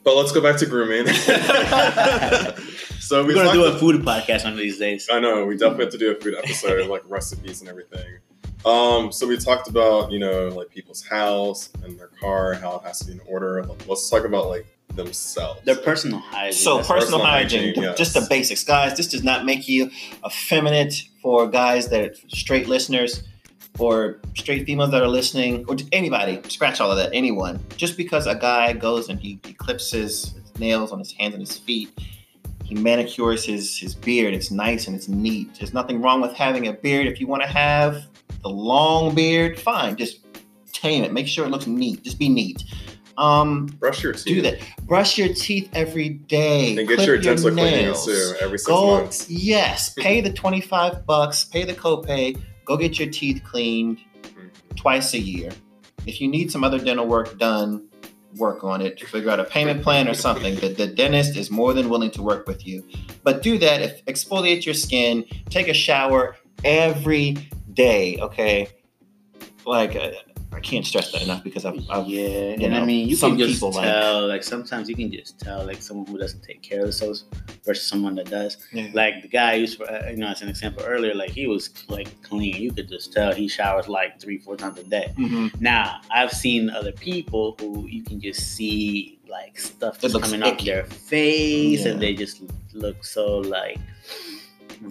But 0.05 0.17
let's 0.17 0.33
go 0.33 0.41
back 0.43 0.59
to 0.59 0.67
grooming. 0.67 1.07
so 3.01 3.25
we 3.25 3.35
We're 3.35 3.43
gonna 3.43 3.53
do 3.53 3.65
a 3.65 3.69
talked- 3.71 3.81
food 3.81 4.03
podcast 4.03 4.45
one 4.45 4.53
of 4.53 4.59
these 4.59 4.79
days. 4.79 5.09
I 5.11 5.19
know 5.21 5.47
we 5.47 5.57
definitely 5.57 5.85
have 5.87 5.93
to 5.93 5.99
do 5.99 6.11
a 6.13 6.15
food 6.21 6.35
episode, 6.37 6.89
like 6.89 7.03
recipes 7.07 7.61
and 7.61 7.69
everything. 7.71 8.19
Um, 8.67 9.13
so 9.13 9.27
we 9.27 9.37
talked 9.37 9.69
about 9.69 10.11
you 10.13 10.19
know 10.19 10.49
like 10.49 10.71
people's 10.71 11.03
house 11.07 11.71
and 11.83 11.99
their 11.99 12.09
car, 12.21 12.55
how 12.55 12.77
it 12.79 12.83
has 12.87 12.99
to 13.01 13.07
be 13.07 13.13
in 13.13 13.21
order. 13.27 13.65
Let's 13.87 14.09
talk 14.11 14.25
about 14.25 14.49
like 14.49 14.67
themselves. 14.95 15.63
Their 15.65 15.77
personal 15.77 16.19
hygiene. 16.21 16.53
So 16.53 16.77
That's- 16.77 16.89
personal, 16.89 17.01
personal 17.21 17.27
hygiene, 17.27 17.61
hygiene, 17.69 17.83
yes. 17.85 17.99
just 17.99 18.15
the 18.15 18.27
basics, 18.29 18.63
guys. 18.65 18.97
This 18.97 19.09
does 19.09 19.25
not 19.25 19.45
make 19.45 19.69
you 19.69 19.91
effeminate 20.25 21.03
for 21.23 21.49
guys 21.49 21.89
that 21.89 22.01
are 22.11 22.15
straight 22.29 22.69
listeners 22.69 23.23
or 23.79 24.21
straight 24.37 24.67
females 24.67 24.91
that 24.93 25.03
are 25.03 25.09
listening 25.09 25.65
or 25.69 25.77
anybody. 25.93 26.41
Scratch 26.49 26.81
all 26.81 26.91
of 26.91 26.97
that. 26.97 27.11
Anyone. 27.13 27.59
Just 27.77 27.97
because 27.97 28.27
a 28.27 28.35
guy 28.35 28.73
goes 28.73 29.09
and 29.09 29.19
he, 29.19 29.39
he 29.45 29.53
clips 29.53 29.91
his, 29.91 30.35
nails 30.59 30.93
on 30.93 31.01
his 31.01 31.11
hands 31.13 31.35
and 31.35 31.41
his 31.43 31.59
feet, 31.59 31.91
he 32.65 32.77
manicures 32.77 33.45
his 33.45 33.77
his 33.77 33.95
beard. 33.95 34.33
It's 34.35 34.51
nice 34.53 34.87
and 34.87 34.95
it's 34.97 35.09
neat. 35.09 35.57
There's 35.59 35.75
nothing 35.75 36.01
wrong 36.01 36.21
with 36.21 36.33
having 36.33 36.69
a 36.69 36.73
beard. 36.73 37.07
If 37.09 37.21
you 37.21 37.27
want 37.27 37.43
to 37.43 37.49
have 37.49 38.07
the 38.43 38.49
long 38.49 39.15
beard, 39.15 39.59
fine. 39.59 39.97
Just 39.97 40.21
tame 40.73 41.03
it. 41.05 41.13
Make 41.13 41.27
sure 41.27 41.45
it 41.45 41.51
looks 41.51 41.67
neat. 41.67 42.03
Just 42.05 42.19
be 42.19 42.29
neat. 42.29 42.63
Um, 43.19 43.67
Brush 43.81 44.03
your 44.03 44.13
teeth. 44.13 44.25
do 44.25 44.43
that. 44.43 44.59
Brush 44.83 45.19
your 45.19 45.33
teeth 45.35 45.69
every 45.75 46.09
day. 46.11 46.77
And 46.77 46.89
get 46.89 46.97
Clip 46.97 47.07
your 47.07 47.19
dental 47.19 47.51
nails. 47.51 48.07
too 48.07 48.35
every 48.41 48.59
six 48.59 48.67
Go, 48.69 48.99
months. 49.01 49.29
yes, 49.31 49.93
pay 49.95 50.21
the 50.21 50.33
25 50.33 51.07
bucks, 51.07 51.45
pay 51.45 51.65
the 51.65 51.75
copay, 51.75 52.41
go 52.65 52.77
get 52.77 52.99
your 52.99 53.09
teeth 53.11 53.43
cleaned 53.45 53.99
Mhm. 54.23 54.77
twice 54.77 55.15
a 55.15 55.19
year. 55.19 55.51
If 56.07 56.21
you 56.21 56.29
need 56.29 56.51
some 56.51 56.65
other 56.65 56.79
dental 56.79 57.07
work 57.07 57.39
done, 57.39 57.89
work 58.37 58.65
on 58.65 58.81
it. 58.81 59.01
Figure 59.01 59.31
out 59.31 59.39
a 59.41 59.45
payment 59.45 59.83
plan 59.83 60.09
or 60.09 60.15
something. 60.15 60.57
The, 60.57 60.69
the 60.69 60.87
dentist 60.87 61.37
is 61.37 61.51
more 61.51 61.73
than 61.73 61.89
willing 61.89 62.11
to 62.13 62.23
work 62.23 62.47
with 62.47 62.67
you. 62.67 62.83
But 63.23 63.43
do 63.43 63.59
that. 63.59 63.81
If 63.81 64.05
exfoliate 64.07 64.65
your 64.65 64.75
skin, 64.75 65.25
take 65.51 65.69
a 65.69 65.75
shower 65.75 66.37
every 66.65 67.37
day. 67.73 68.19
Okay, 68.21 68.69
like 69.67 69.95
uh, 69.97 70.11
I 70.55 70.61
can't 70.61 70.87
stress 70.87 71.11
that 71.13 71.23
enough 71.23 71.43
because 71.45 71.65
I've, 71.65 71.79
I've 71.91 72.07
yeah, 72.09 72.55
you 72.57 72.67
and 72.67 72.75
I 72.77 72.85
mean, 72.85 73.09
you 73.09 73.17
some 73.17 73.33
can 73.33 73.39
just 73.41 73.55
people, 73.55 73.73
like- 73.73 73.85
tell. 73.85 74.27
Like, 74.29 74.43
sometimes 74.43 74.89
you 74.89 74.95
can 74.97 75.11
just 75.13 75.39
tell, 75.41 75.67
like 75.67 75.83
someone 75.83 76.07
who 76.07 76.17
doesn't 76.19 76.43
take 76.43 76.63
care 76.63 76.81
of 76.81 76.85
themselves 76.87 77.25
versus 77.65 77.87
someone 77.87 78.15
that 78.17 78.31
does. 78.31 78.57
yeah. 78.73 78.89
Like 78.95 79.23
the 79.23 79.29
guy 79.29 79.55
used, 79.55 79.79
for, 79.79 79.91
uh, 79.91 80.09
you 80.11 80.17
know, 80.17 80.29
as 80.29 80.43
an 80.43 80.49
example 80.49 80.85
earlier, 80.85 81.15
like 81.15 81.31
he 81.31 81.47
was 81.47 81.71
like 81.89 82.09
clean. 82.23 82.55
You 82.57 82.73
could 82.73 82.89
just 82.89 83.13
tell 83.13 83.33
he 83.35 83.49
showers 83.49 83.89
like 83.89 84.21
three, 84.21 84.39
four 84.39 84.57
times 84.57 84.79
a 84.79 84.85
day. 84.85 85.13
Mhm. 85.19 85.61
Now, 85.61 86.01
I've 86.11 86.33
seen 86.33 86.71
other 86.71 86.93
people 86.93 87.57
who 87.61 87.87
you 87.87 88.03
can 88.03 88.21
just 88.21 88.55
see 88.57 89.19
like 89.29 89.59
stuff 89.59 89.97
It 89.99 90.03
just 90.03 90.15
looks 90.15 90.31
coming 90.31 90.43
off 90.43 90.65
their 90.65 90.85
face, 90.85 91.85
and 91.87 92.01
they 92.01 92.15
just 92.15 92.43
look 92.73 93.05
so 93.05 93.39
like 93.39 93.79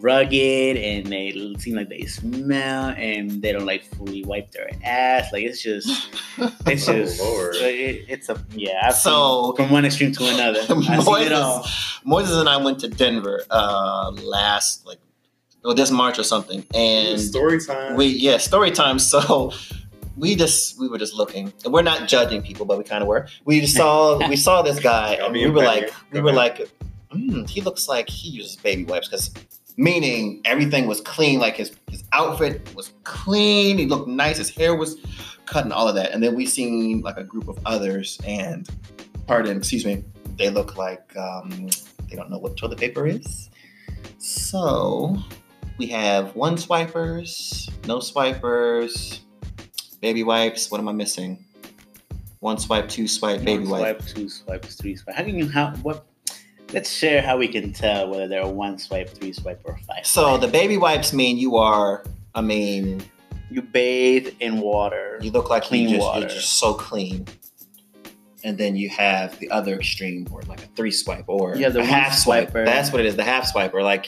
rugged, 0.02 0.78
and 0.78 1.06
they 1.08 1.32
seem 1.60 1.76
like 1.76 1.90
they 1.90 2.06
smell, 2.06 2.90
and 2.90 3.42
they 3.42 3.52
don't 3.52 3.66
like 3.66 3.84
fully 3.96 4.24
wipe 4.26 4.52
their 4.52 4.70
ass. 4.84 5.32
Like 5.32 5.44
it's 5.44 5.62
just, 5.62 6.10
it's 6.66 6.88
Oh, 6.90 6.94
just, 6.94 7.20
Lord. 7.22 7.56
it- 7.56 8.06
it's 8.10 8.30
a 8.30 8.44
yeah. 8.56 8.82
I've 8.84 8.96
So- 8.96 9.54
from 9.56 9.70
one 9.70 9.86
extreme 9.86 10.12
to 10.14 10.26
another. 10.28 10.60
I've 10.70 11.08
it 11.08 11.32
all. 11.32 11.64
Moises, 11.64 12.04
Moises 12.06 12.40
and 12.40 12.50
I 12.50 12.58
went 12.58 12.80
to 12.80 12.88
Denver 12.88 13.44
uh, 13.50 14.12
last 14.24 14.86
like 14.86 15.00
well 15.64 15.74
this 15.74 15.92
March 15.92 16.20
or 16.20 16.24
something, 16.24 16.66
and 16.74 17.20
story 17.20 17.60
time. 17.64 17.96
we 17.96 18.08
yeah 18.08 18.38
story 18.38 18.72
time. 18.72 19.00
So 19.00 19.52
we 20.18 20.36
just 20.36 20.80
we 20.80 20.88
were 20.90 20.98
just 20.98 21.14
looking, 21.16 21.52
and 21.64 21.74
we're 21.74 21.82
not 21.82 22.08
judging 22.08 22.42
people, 22.42 22.66
but 22.66 22.78
we 22.78 22.84
kind 22.84 23.02
of 23.02 23.08
were. 23.08 23.28
We 23.46 23.62
just 23.62 23.76
saw 23.76 24.18
we 24.30 24.36
saw 24.36 24.62
this 24.62 24.80
guy, 24.80 25.16
I'll 25.16 25.26
and 25.28 25.34
we 25.34 25.48
were 25.50 25.64
like 25.64 25.92
we 26.12 26.20
were 26.22 26.34
like, 26.34 26.68
mm, 27.14 27.50
he 27.50 27.62
looks 27.62 27.88
like 27.88 28.10
he 28.10 28.30
uses 28.30 28.56
baby 28.58 28.84
wipes 28.86 29.08
because. 29.08 29.32
Meaning 29.76 30.42
everything 30.46 30.86
was 30.86 31.02
clean, 31.02 31.40
like 31.40 31.58
his 31.58 31.72
his 31.90 32.04
outfit 32.14 32.74
was 32.76 32.94
clean. 33.04 33.78
He 33.78 33.86
looked 33.86 34.08
nice. 34.08 34.38
His 34.38 34.50
hair 34.50 34.76
was 34.76 34.98
cut 35.46 35.64
and 35.64 35.74
all 35.74 35.88
of 35.88 35.96
that. 35.96 36.12
And 36.12 36.22
then 36.22 36.36
we 36.36 36.46
seen 36.46 37.02
like 37.02 37.18
a 37.18 37.24
group 37.24 37.48
of 37.48 37.58
others, 37.66 38.20
and 38.26 38.70
pardon, 39.26 39.58
excuse 39.58 39.86
me, 39.86 40.04
they 40.38 40.50
look 40.50 40.78
like 40.78 41.16
um, 41.18 41.70
they 42.10 42.16
don't 42.16 42.30
know 42.30 42.38
what 42.38 42.56
toilet 42.56 42.80
paper 42.80 43.08
is. 43.08 43.50
So 44.20 45.18
we 45.78 45.88
have 45.88 46.36
one 46.36 46.58
swipers, 46.58 47.70
no 47.88 48.00
swipers, 48.00 49.22
baby 50.02 50.24
wipes. 50.24 50.70
What 50.70 50.80
am 50.80 50.88
I 50.88 50.94
missing? 50.94 51.44
One 52.40 52.58
swipe, 52.58 52.90
two 52.90 53.08
swipe, 53.08 53.44
baby 53.44 53.66
one 53.66 53.82
wipe. 53.82 54.02
swipe, 54.02 54.16
two 54.16 54.30
swipes, 54.30 54.76
three 54.76 54.96
swipe. 54.96 55.16
How 55.16 55.24
can 55.24 55.38
you 55.38 55.50
how 55.50 55.72
what? 55.78 56.06
Let's 56.74 56.92
share 56.92 57.22
how 57.22 57.38
we 57.38 57.48
can 57.48 57.72
tell 57.72 58.10
whether 58.10 58.28
they're 58.28 58.42
a 58.42 58.50
one 58.50 58.80
swipe, 58.80 59.10
three 59.10 59.32
swipe, 59.32 59.62
or 59.64 59.78
five. 59.88 60.08
So 60.08 60.38
the 60.38 60.48
baby 60.48 60.78
wipes 60.78 61.14
mean 61.14 61.38
you 61.38 61.58
are. 61.58 62.04
I 62.34 62.42
mean, 62.42 63.04
you 63.52 63.62
bathe 63.62 64.34
in 64.40 64.60
water. 64.60 65.20
you 65.22 65.30
look 65.30 65.52
like 65.52 65.64
Clean 65.64 65.88
you 65.88 65.98
just, 65.98 66.02
water. 66.02 66.20
You're 66.22 66.30
just 66.30 66.54
so 66.54 66.74
clean. 66.74 67.28
And 68.44 68.58
then 68.58 68.76
you 68.76 68.90
have 68.90 69.38
the 69.40 69.52
other 69.52 69.76
extreme, 69.76 70.28
or 70.32 70.42
like 70.44 70.64
a 70.64 70.68
three 70.76 70.92
swipe, 70.92 71.26
or 71.28 71.56
yeah, 71.56 71.70
the 71.70 71.86
half 71.86 72.18
swipe. 72.18 72.52
swiper. 72.52 72.66
That's 72.66 72.92
what 72.92 73.02
it 73.02 73.06
is, 73.06 73.16
the 73.16 73.24
half 73.24 73.54
swiper. 73.54 73.84
Like 73.84 74.08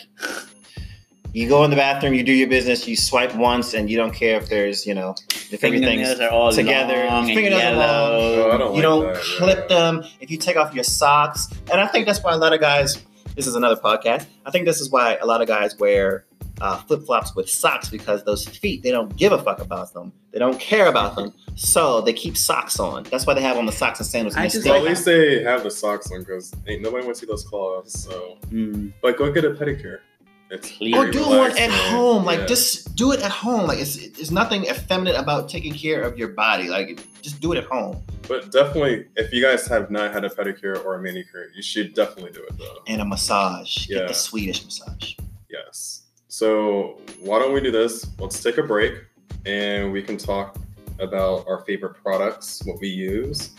you 1.35 1.49
go 1.49 1.63
in 1.65 1.69
the 1.69 1.75
bathroom, 1.75 2.13
you 2.13 2.23
do 2.23 2.31
your 2.33 2.47
business, 2.47 2.87
you 2.87 2.95
swipe 2.95 3.35
once, 3.35 3.73
and 3.73 3.89
you 3.89 3.97
don't 3.97 4.13
care 4.13 4.37
if 4.41 4.47
there's, 4.49 4.85
you 4.87 4.93
know, 4.93 5.15
if 5.51 5.63
everything's 5.63 6.07
Fingernails 6.07 6.19
are 6.21 6.29
all 6.29 6.51
together. 6.51 7.05
long 7.05 7.25
and 7.29 7.35
Fingernails 7.35 7.63
are 7.63 7.75
long. 7.75 8.21
Oh, 8.21 8.35
yellow. 8.47 8.57
don't 8.57 8.75
you 8.75 8.75
like 8.75 8.81
don't 8.83 9.13
that, 9.13 9.21
clip 9.23 9.59
yeah. 9.69 9.75
them 9.77 10.03
if 10.21 10.31
you 10.31 10.37
take 10.37 10.55
off 10.55 10.73
your 10.73 10.83
socks 10.83 11.49
and 11.71 11.79
i 11.81 11.87
think 11.87 12.05
that's 12.07 12.23
why 12.23 12.33
a 12.33 12.37
lot 12.37 12.51
of 12.53 12.59
guys 12.61 13.03
this 13.35 13.45
is 13.47 13.55
another 13.55 13.75
podcast 13.75 14.25
i 14.45 14.51
think 14.51 14.65
this 14.65 14.79
is 14.81 14.89
why 14.89 15.17
a 15.21 15.25
lot 15.25 15.41
of 15.41 15.47
guys 15.47 15.77
wear 15.77 16.25
uh, 16.61 16.77
flip-flops 16.87 17.35
with 17.35 17.49
socks 17.49 17.89
because 17.89 18.23
those 18.23 18.47
feet 18.47 18.81
they 18.81 18.89
don't 18.91 19.15
give 19.17 19.33
a 19.33 19.37
fuck 19.43 19.59
about 19.59 19.93
them 19.93 20.11
they 20.31 20.39
don't 20.39 20.59
care 20.59 20.87
about 20.87 21.15
them 21.17 21.33
so 21.55 21.99
they 22.01 22.13
keep 22.13 22.35
socks 22.37 22.79
on 22.79 23.03
that's 23.11 23.25
why 23.27 23.33
they 23.33 23.41
have 23.41 23.57
on 23.57 23.65
the 23.65 23.71
socks 23.73 23.99
and 23.99 24.07
sandals 24.07 24.35
and 24.35 24.41
I 24.41 24.45
they 24.47 24.49
just 24.51 24.61
stay 24.61 24.71
Well, 24.71 24.79
at 24.81 24.87
least 24.87 25.03
they 25.05 25.43
have 25.43 25.63
the 25.63 25.69
socks 25.71 26.09
on 26.11 26.19
because 26.21 26.53
ain't 26.67 26.81
nobody 26.81 27.03
want 27.05 27.15
to 27.17 27.19
see 27.21 27.27
those 27.27 27.43
claws. 27.43 27.91
So, 28.03 28.37
Mm. 28.51 28.93
but 29.01 29.17
go 29.17 29.31
get 29.33 29.43
a 29.45 29.49
pedicure. 29.51 29.99
It's 30.51 30.71
Clear. 30.77 30.95
or 30.97 31.01
very 31.01 31.11
do 31.11 31.21
one 31.21 31.31
relaxing. 31.37 31.63
at 31.63 31.71
home 31.71 32.23
like 32.25 32.39
Yeah. 32.41 32.45
just 32.45 32.95
do 32.95 33.11
it 33.13 33.19
at 33.21 33.31
home 33.31 33.65
like 33.67 33.79
it's 33.79 33.95
there's 34.11 34.31
nothing 34.31 34.65
effeminate 34.65 35.15
about 35.15 35.49
taking 35.49 35.73
care 35.73 36.01
of 36.03 36.17
your 36.19 36.27
body 36.29 36.69
like 36.69 37.01
just 37.23 37.39
do 37.41 37.51
it 37.53 37.57
at 37.57 37.63
home 37.65 38.01
But 38.27 38.51
definitely, 38.51 39.05
if 39.15 39.31
you 39.33 39.41
guys 39.41 39.65
have 39.67 39.89
not 39.91 40.13
had 40.13 40.23
a 40.25 40.29
pedicure 40.29 40.83
or 40.85 40.95
a 40.95 41.01
manicure, 41.01 41.49
you 41.55 41.61
should 41.63 41.93
definitely 41.95 42.31
do 42.31 42.43
it 42.43 42.57
though. 42.57 42.77
and 42.87 43.01
a 43.01 43.05
massage 43.05 43.87
get 43.87 44.01
Yeah. 44.01 44.07
the 44.07 44.13
swedish 44.13 44.63
massage 44.63 45.13
Yes. 45.49 46.03
So 46.27 46.99
why 47.21 47.39
don't 47.39 47.53
we 47.53 47.61
do 47.61 47.71
this? 47.71 48.05
Let's 48.19 48.41
take 48.43 48.57
a 48.57 48.63
break 48.63 48.93
and 49.45 49.91
we 49.91 50.01
can 50.03 50.17
talk 50.17 50.57
about 50.99 51.45
our 51.47 51.59
favorite 51.65 51.95
products, 52.03 52.61
what 52.65 52.79
we 52.81 52.87
use, 52.89 53.51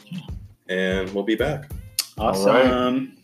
and 0.69 1.09
we'll 1.15 1.25
be 1.25 1.35
back. 1.37 1.71
Awesome. 2.19 3.16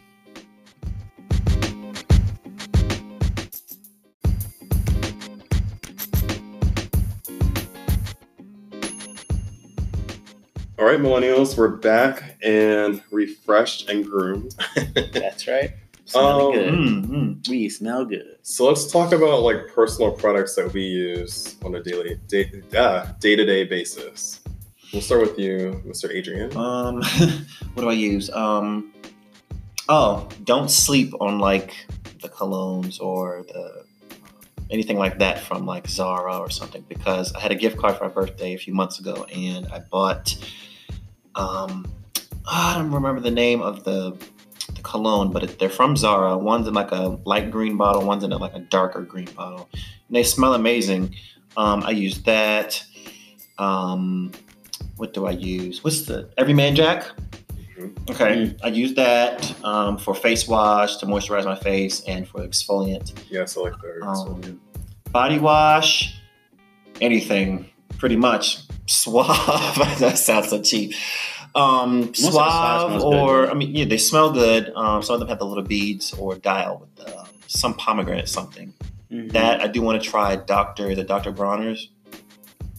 All 10.83 10.89
right, 10.89 10.99
millennials, 10.99 11.57
we're 11.57 11.69
back 11.69 12.35
and 12.43 13.01
refreshed 13.13 13.89
and 13.89 14.05
groomed. 14.05 14.57
That's 15.13 15.47
right. 15.47 15.71
Smell 16.07 16.49
Um, 16.49 16.53
good. 16.53 16.75
Mm-hmm. 16.75 17.51
We 17.53 17.69
smell 17.69 18.05
good. 18.05 18.39
So 18.43 18.67
let's 18.67 18.91
talk 18.91 19.13
about 19.13 19.43
like 19.43 19.69
personal 19.69 20.11
products 20.11 20.57
that 20.57 20.73
we 20.73 20.83
use 20.83 21.55
on 21.65 21.77
a 21.77 21.83
daily 21.85 22.19
day 22.27 22.51
day 23.21 23.37
to 23.37 23.45
day 23.47 23.63
basis. 23.63 24.41
We'll 24.93 25.03
start 25.03 25.21
with 25.21 25.39
you, 25.39 25.81
Mr. 25.87 26.11
Adrian. 26.11 26.57
Um, 26.57 27.01
what 27.75 27.83
do 27.83 27.89
I 27.89 27.93
use? 27.93 28.29
Um, 28.31 28.93
oh, 29.89 30.29
don't 30.43 30.69
sleep 30.69 31.15
on 31.21 31.39
like 31.39 31.77
the 32.23 32.29
colognes 32.29 33.01
or 33.01 33.45
the 33.47 33.85
anything 34.69 34.99
like 34.99 35.21
that 35.21 35.39
from 35.39 35.65
like 35.65 35.87
Zara 35.87 36.39
or 36.39 36.51
something 36.51 36.85
because 36.89 37.33
I 37.35 37.39
had 37.39 37.53
a 37.53 37.55
gift 37.55 37.79
card 37.79 37.99
for 37.99 38.09
my 38.09 38.11
birthday 38.13 38.55
a 38.55 38.59
few 38.59 38.75
months 38.75 38.99
ago 38.99 39.27
and 39.33 39.69
I 39.69 39.79
bought. 39.79 40.37
Um, 41.35 41.91
I 42.51 42.77
don't 42.77 42.91
remember 42.91 43.21
the 43.21 43.31
name 43.31 43.63
of 43.63 43.85
the 43.85 44.17
the 44.75 44.83
cologne, 44.83 45.31
but 45.33 45.43
it, 45.43 45.59
they're 45.59 45.69
from 45.69 45.97
Zara. 45.97 46.37
One's 46.37 46.67
in 46.69 46.75
like 46.75 46.93
a 46.93 47.19
light 47.25 47.51
green 47.51 47.77
bottle, 47.77 48.05
one's 48.05 48.25
in 48.25 48.33
a, 48.33 48.39
like 48.39 48.55
a 48.55 48.61
darker 48.61 49.03
green 49.03 49.29
bottle. 49.37 49.69
And 49.73 50.17
they 50.17 50.23
smell 50.23 50.55
amazing. 50.55 51.15
Um, 51.57 51.83
I 51.85 51.91
use 51.91 52.23
that. 52.23 52.83
Um, 53.59 54.33
what 54.97 55.13
do 55.15 55.27
I 55.27 55.33
use? 55.33 55.85
What's 55.85 56.03
the 56.03 56.31
Everyman 56.39 56.75
Jack? 56.75 57.05
Mhm. 57.79 58.11
Okay, 58.11 58.57
I 58.63 58.69
use 58.69 58.95
that 58.95 59.65
um, 59.65 59.99
for 59.99 60.15
face 60.15 60.47
wash 60.47 60.97
to 60.99 61.07
moisturize 61.07 61.45
my 61.45 61.57
face 61.57 62.03
and 62.07 62.27
for 62.27 62.47
exfoliant. 62.47 63.13
Yes, 63.31 63.57
I 63.57 63.61
like 63.61 63.75
those. 63.81 64.03
Um, 64.03 64.61
body 65.11 65.39
wash, 65.39 66.21
anything, 67.01 67.67
pretty 67.99 68.17
much. 68.17 68.59
Suave. 68.87 69.29
that 70.01 70.19
sounds 70.19 70.49
so 70.49 70.61
cheap. 70.61 70.95
Um, 71.55 72.15
suave 72.15 73.03
or 73.03 73.43
good. 73.45 73.51
I 73.51 73.55
mean, 73.55 73.75
yeah, 73.75 73.85
they 73.85 73.99
smell 73.99 74.33
good. 74.33 74.73
Um, 74.75 75.03
some 75.03 75.15
of 75.15 75.21
them 75.21 75.29
have 75.29 75.39
the 75.39 75.47
little 75.47 75.63
beads 75.65 76.13
or 76.15 76.37
dial 76.37 76.79
with 76.97 77.09
uh, 77.09 77.25
some 77.47 77.75
pomegranate 77.75 78.29
something. 78.29 78.73
Mhm. 79.11 79.33
That 79.33 79.61
I 79.61 79.67
do 79.67 79.83
want 79.83 80.03
to 80.03 80.09
try. 80.09 80.37
Doctor, 80.37 80.95
the 80.95 81.05
Dr. 81.05 81.31
Bronner's. 81.31 81.91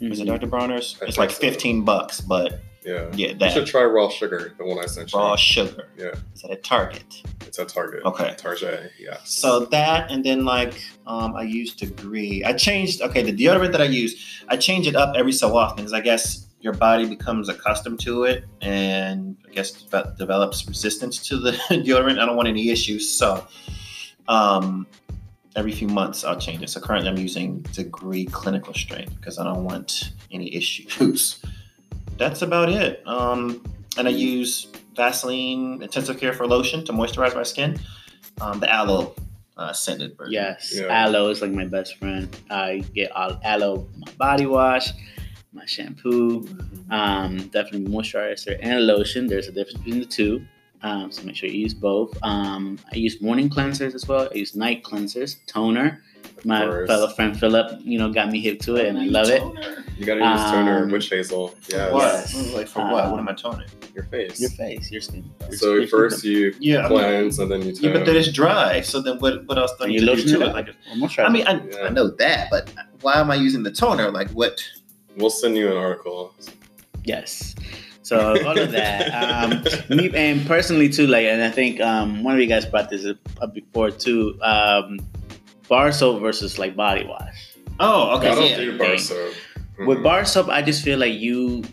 Is 0.01 0.19
it. 0.19 0.25
Dr. 0.25 0.47
Bronner's? 0.47 0.97
It's 1.03 1.17
like 1.17 1.31
fifteen 1.31 1.85
bucks, 1.85 2.19
but 2.19 2.59
yeah. 2.85 3.09
yeah, 3.13 3.29
You 3.29 3.33
that 3.35 3.51
should 3.53 3.65
try 3.67 3.83
raw 3.83 4.09
sugar, 4.09 4.53
the 4.57 4.65
one 4.65 4.79
I 4.79 4.85
sent 4.85 5.11
you. 5.13 5.19
raw 5.19 5.35
sugar. 5.35 5.89
Yeah. 5.97 6.13
Is 6.33 6.41
that 6.41 6.51
at 6.51 6.63
Target? 6.63 7.21
It's 7.47 7.59
at 7.59 7.69
Target. 7.69 8.03
Okay. 8.05 8.33
Target, 8.37 8.91
Yeah. 8.99 9.17
So 9.23 9.65
that, 9.67 10.11
and 10.11 10.23
then 10.23 10.45
like 10.45 10.73
um, 11.07 11.35
I 11.35 11.43
used 11.43 11.79
Degree. 11.79 12.43
I 12.43 12.53
changed. 12.53 13.01
Okay, 13.01 13.21
the 13.23 13.33
deodorant 13.33 13.71
that 13.73 13.81
I 13.81 13.85
use, 13.85 14.43
I 14.47 14.57
change 14.57 14.87
it 14.87 14.95
up 14.95 15.15
every 15.15 15.31
so 15.33 15.55
often 15.55 15.77
because 15.77 15.93
I 15.93 16.01
guess 16.01 16.47
your 16.61 16.73
body 16.73 17.05
becomes 17.05 17.49
accustomed 17.49 17.99
to 18.01 18.23
it, 18.23 18.45
and 18.61 19.35
I 19.47 19.51
guess 19.51 19.71
de- 19.71 20.15
develops 20.17 20.65
resistance 20.67 21.19
to 21.27 21.37
the 21.37 21.51
deodorant. 21.69 22.19
I 22.19 22.25
don't 22.25 22.35
want 22.37 22.47
any 22.47 22.69
issues, 22.69 23.09
so 23.09 23.45
um, 24.27 24.87
every 25.55 25.71
few 25.73 25.87
months 25.87 26.23
I'll 26.23 26.39
change 26.39 26.63
it. 26.63 26.69
So 26.69 26.79
currently 26.79 27.09
I'm 27.09 27.17
using 27.17 27.61
Degree 27.73 28.25
Clinical 28.25 28.73
Strength 28.73 29.15
because 29.17 29.37
I 29.39 29.43
don't 29.43 29.63
want 29.63 30.11
any 30.31 30.53
issues. 30.55 31.43
That's 32.17 32.41
about 32.41 32.69
it. 32.69 33.01
Um, 33.05 33.63
and 33.97 34.07
I 34.07 34.11
use 34.11 34.67
Vaseline 34.95 35.81
Intensive 35.81 36.19
Care 36.19 36.33
for 36.33 36.47
lotion 36.47 36.85
to 36.85 36.93
moisturize 36.93 37.35
my 37.35 37.43
skin. 37.43 37.79
Um, 38.41 38.59
the 38.59 38.71
aloe 38.71 39.15
uh, 39.57 39.73
scented 39.73 40.17
version. 40.17 40.33
Yes, 40.33 40.73
Yeah. 40.75 40.87
aloe 41.05 41.29
is 41.29 41.41
like 41.41 41.51
my 41.51 41.65
best 41.65 41.97
friend. 41.97 42.35
I 42.49 42.83
get 42.95 43.11
aloe 43.15 43.87
my 43.97 44.11
body 44.17 44.45
wash, 44.45 44.89
my 45.51 45.65
shampoo, 45.65 46.47
um, 46.89 47.37
definitely 47.49 47.85
moisturizer 47.91 48.57
and 48.61 48.85
lotion. 48.87 49.27
There's 49.27 49.47
a 49.47 49.51
difference 49.51 49.77
between 49.79 49.99
the 49.99 50.05
two, 50.05 50.43
um, 50.81 51.11
so 51.11 51.23
make 51.23 51.35
sure 51.35 51.49
you 51.49 51.59
use 51.59 51.73
both. 51.75 52.17
Um, 52.23 52.79
I 52.91 52.95
use 52.95 53.21
morning 53.21 53.49
cleansers 53.49 53.93
as 53.93 54.07
well. 54.07 54.27
I 54.31 54.35
use 54.35 54.55
night 54.55 54.83
cleansers, 54.83 55.37
toner. 55.45 56.01
My 56.45 56.65
course. 56.65 56.87
fellow 56.89 57.07
friend 57.09 57.39
Philip, 57.39 57.79
you 57.83 57.97
know, 57.97 58.11
got 58.11 58.29
me 58.29 58.41
hip 58.41 58.59
to 58.61 58.75
it, 58.75 58.87
and 58.87 58.97
I 58.97 59.05
love 59.05 59.29
it. 59.29 59.41
You 59.97 60.05
gotta 60.05 60.19
use 60.21 60.51
toner, 60.51 60.83
Um, 60.83 60.91
witch 60.91 61.09
hazel. 61.09 61.55
Yeah, 61.69 61.91
What? 61.91 62.33
Like 62.53 62.67
for 62.67 62.79
what? 62.91 63.05
Um, 63.05 63.11
What 63.11 63.19
am 63.19 63.29
I 63.29 63.33
toning? 63.33 63.67
your 63.95 64.05
face. 64.05 64.41
Your 64.41 64.49
face, 64.49 64.91
your 64.91 65.01
skin. 65.01 65.23
so 65.51 65.75
Your- 65.75 65.87
first 65.87 66.23
you 66.23 66.53
Yeah, 66.59 66.79
I'm- 66.79 66.87
cleanse 66.89 67.37
and 67.39 67.49
then 67.51 67.61
you 67.61 67.73
Yeah, 67.73 67.91
tone. 67.91 67.93
but 67.93 68.05
then 68.07 68.15
it's 68.17 68.31
dry. 68.31 68.81
So 68.81 69.01
then 69.01 69.19
what? 69.19 69.45
What 69.45 69.57
else 69.57 69.71
do 69.77 69.85
I 69.85 69.87
need 69.87 69.93
you 69.93 69.99
to 70.01 70.05
do 70.07 70.11
lotion 70.11 70.27
to 70.29 70.35
it 70.35 70.41
it? 70.41 70.47
up. 70.49 70.53
Like, 70.55 71.19
Or. 71.19 71.23
I 71.25 71.29
mean, 71.29 71.45
I, 71.47 71.53
Yeah. 71.53 71.85
I 71.85 71.89
know 71.89 72.07
that, 72.09 72.47
but 72.49 72.71
why 73.01 73.19
am 73.21 73.29
I 73.31 73.35
using 73.35 73.63
the 73.63 73.71
toner? 73.71 74.09
Like 74.11 74.29
what? 74.31 74.59
we'll 75.15 75.29
send 75.29 75.55
you 75.55 75.69
an 75.71 75.77
article. 75.77 76.33
Yes. 77.05 77.53
So 78.01 78.35
all 78.45 78.57
of 78.57 78.71
that. 78.71 79.09
Um, 79.13 79.95
me 79.95 80.09
and 80.15 80.45
personally 80.45 80.89
too, 80.89 81.05
like, 81.07 81.25
and 81.25 81.41
I 81.43 81.49
think 81.51 81.79
um, 81.81 82.23
one 82.23 82.33
of 82.33 82.39
you 82.41 82.47
guys 82.47 82.65
brought 82.65 82.89
this 82.89 83.05
up 83.41 83.53
before 83.53 83.91
too. 83.91 84.37
Um, 84.41 84.99
bar 85.67 85.91
soap 85.91 86.21
versus 86.21 86.59
like 86.59 86.75
body 86.75 87.05
wash. 87.05 87.55
Oh, 87.79 88.17
okay. 88.17 88.29
I 88.29 88.35
don't 88.35 88.49
yeah. 88.49 88.57
do 88.57 88.77
bar 88.77 88.87
thing. 88.87 88.97
soap. 88.99 89.33
With 89.87 89.97
Mhm. 89.99 90.03
bar 90.03 90.25
soap, 90.25 90.49
I 90.49 90.61
just 90.61 90.83
feel 90.83 90.99
like 90.99 91.13
you 91.13 91.63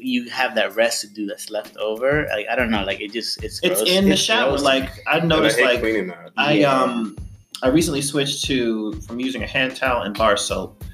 you 0.00 0.28
have 0.28 0.54
that 0.54 0.74
residue 0.76 1.26
that's 1.26 1.48
left 1.50 1.76
over. 1.78 2.26
Like 2.30 2.46
I 2.50 2.56
don't 2.56 2.70
know, 2.70 2.84
like 2.84 3.00
it 3.00 3.10
just 3.12 3.42
it's 3.42 3.58
It's 3.62 3.80
gross. 3.80 3.88
in 3.90 4.04
the 4.06 4.12
It's 4.12 4.20
shower. 4.20 4.50
gross. 4.50 4.62
Like 4.62 4.90
I 5.06 5.18
And 5.18 5.32
I 5.32 5.36
noticed, 5.36 5.58
hate 5.58 5.64
like 5.64 5.80
cleaning 5.80 6.08
that. 6.08 6.30
I 6.36 6.52
Yeah. 6.54 6.82
um 6.82 7.16
I 7.62 7.68
recently 7.68 8.02
switched 8.02 8.44
to 8.46 8.92
from 9.02 9.18
using 9.20 9.42
a 9.42 9.46
hand 9.46 9.76
towel 9.76 10.02
and 10.02 10.14
bar 10.18 10.36
soap, 10.36 10.84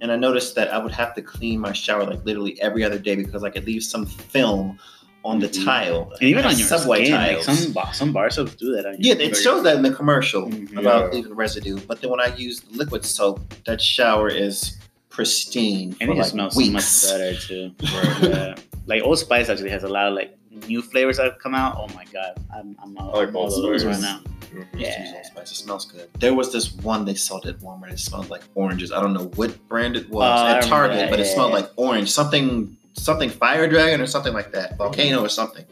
and 0.00 0.10
I 0.12 0.16
noticed 0.16 0.54
that 0.56 0.68
I 0.74 0.78
would 0.78 0.92
have 0.92 1.14
to 1.14 1.22
clean 1.22 1.60
my 1.60 1.72
shower 1.72 2.04
like 2.04 2.24
literally 2.26 2.60
every 2.60 2.82
other 2.84 2.98
day 2.98 3.14
because 3.16 3.42
I 3.44 3.48
could 3.50 3.64
leave 3.64 3.82
some 3.84 4.04
film 4.04 4.78
on 5.26 5.38
the 5.40 5.48
Mhm. 5.48 5.64
tile, 5.64 6.12
and 6.20 6.22
even 6.30 6.44
on 6.44 6.56
your 6.58 6.68
subway 6.68 7.04
skin, 7.04 7.16
tiles. 7.16 7.48
like 7.48 7.56
some 7.58 7.72
bar, 7.72 7.92
some 8.00 8.12
bar 8.12 8.30
soaps 8.30 8.54
do 8.54 8.72
that 8.76 8.86
on 8.86 8.94
yeah, 8.98 9.14
your 9.14 9.22
it 9.30 9.36
shows 9.36 9.62
that 9.64 9.76
in 9.76 9.82
the 9.82 9.90
commercial 9.92 10.48
Mhm. 10.48 10.78
about 10.78 11.00
Yeah. 11.12 11.16
leaving 11.18 11.34
residue. 11.34 11.78
But 11.88 12.00
then 12.00 12.10
when 12.10 12.20
I 12.20 12.34
use 12.36 12.62
liquid 12.72 13.04
soap, 13.04 13.40
that 13.66 13.80
shower 13.80 14.28
is 14.28 14.76
pristine 15.10 15.96
and 16.00 16.08
for 16.08 16.14
it 16.14 16.18
like 16.18 16.26
smells 16.26 16.56
weeks. 16.56 16.86
so 16.86 17.08
much 17.08 17.18
better 17.18 17.34
too. 17.40 17.70
Right. 17.80 18.22
yeah. 18.22 18.54
Like 18.86 19.02
Old 19.02 19.18
Spice 19.18 19.48
actually 19.48 19.70
has 19.70 19.82
a 19.82 19.88
lot 19.88 20.06
of 20.08 20.14
like 20.14 20.36
new 20.68 20.80
flavors 20.82 21.16
that 21.16 21.24
have 21.24 21.38
come 21.38 21.54
out. 21.54 21.76
Oh 21.78 21.88
my 21.94 22.04
god, 22.12 22.32
I'm 22.56 22.76
I'm 22.82 22.96
all, 22.98 23.12
like 23.18 23.28
I'm 23.28 23.36
all 23.36 23.52
Old 23.52 23.64
over 23.64 23.88
right 23.88 24.00
now. 24.00 24.20
Mhm. 24.54 24.66
Yeah. 24.78 25.12
Old 25.16 25.24
Spice. 25.26 25.50
It 25.52 25.56
smells 25.56 25.84
good. 25.86 26.08
There 26.20 26.34
was 26.34 26.52
this 26.52 26.72
one 26.74 27.04
they 27.04 27.14
sold 27.14 27.46
at 27.46 27.58
Walmart. 27.60 27.92
It 27.92 27.98
smelled 27.98 28.30
like 28.30 28.42
oranges. 28.54 28.92
I 28.92 29.00
don't 29.02 29.12
know 29.12 29.30
what 29.34 29.50
brand 29.68 29.96
it 29.96 30.08
was 30.08 30.22
Oh, 30.40 30.46
at 30.46 30.62
Target, 30.62 30.98
that, 30.98 31.10
but 31.10 31.18
it 31.18 31.26
yeah. 31.26 31.34
smelled 31.34 31.52
like 31.52 31.68
orange. 31.76 32.10
Something, 32.10 32.76
something 32.96 33.30
Fire 33.30 33.68
Dragon 33.68 34.00
or 34.00 34.06
something 34.06 34.32
like 34.32 34.52
that. 34.52 34.76
Volcano 34.76 35.22
or 35.22 35.28
something. 35.28 35.64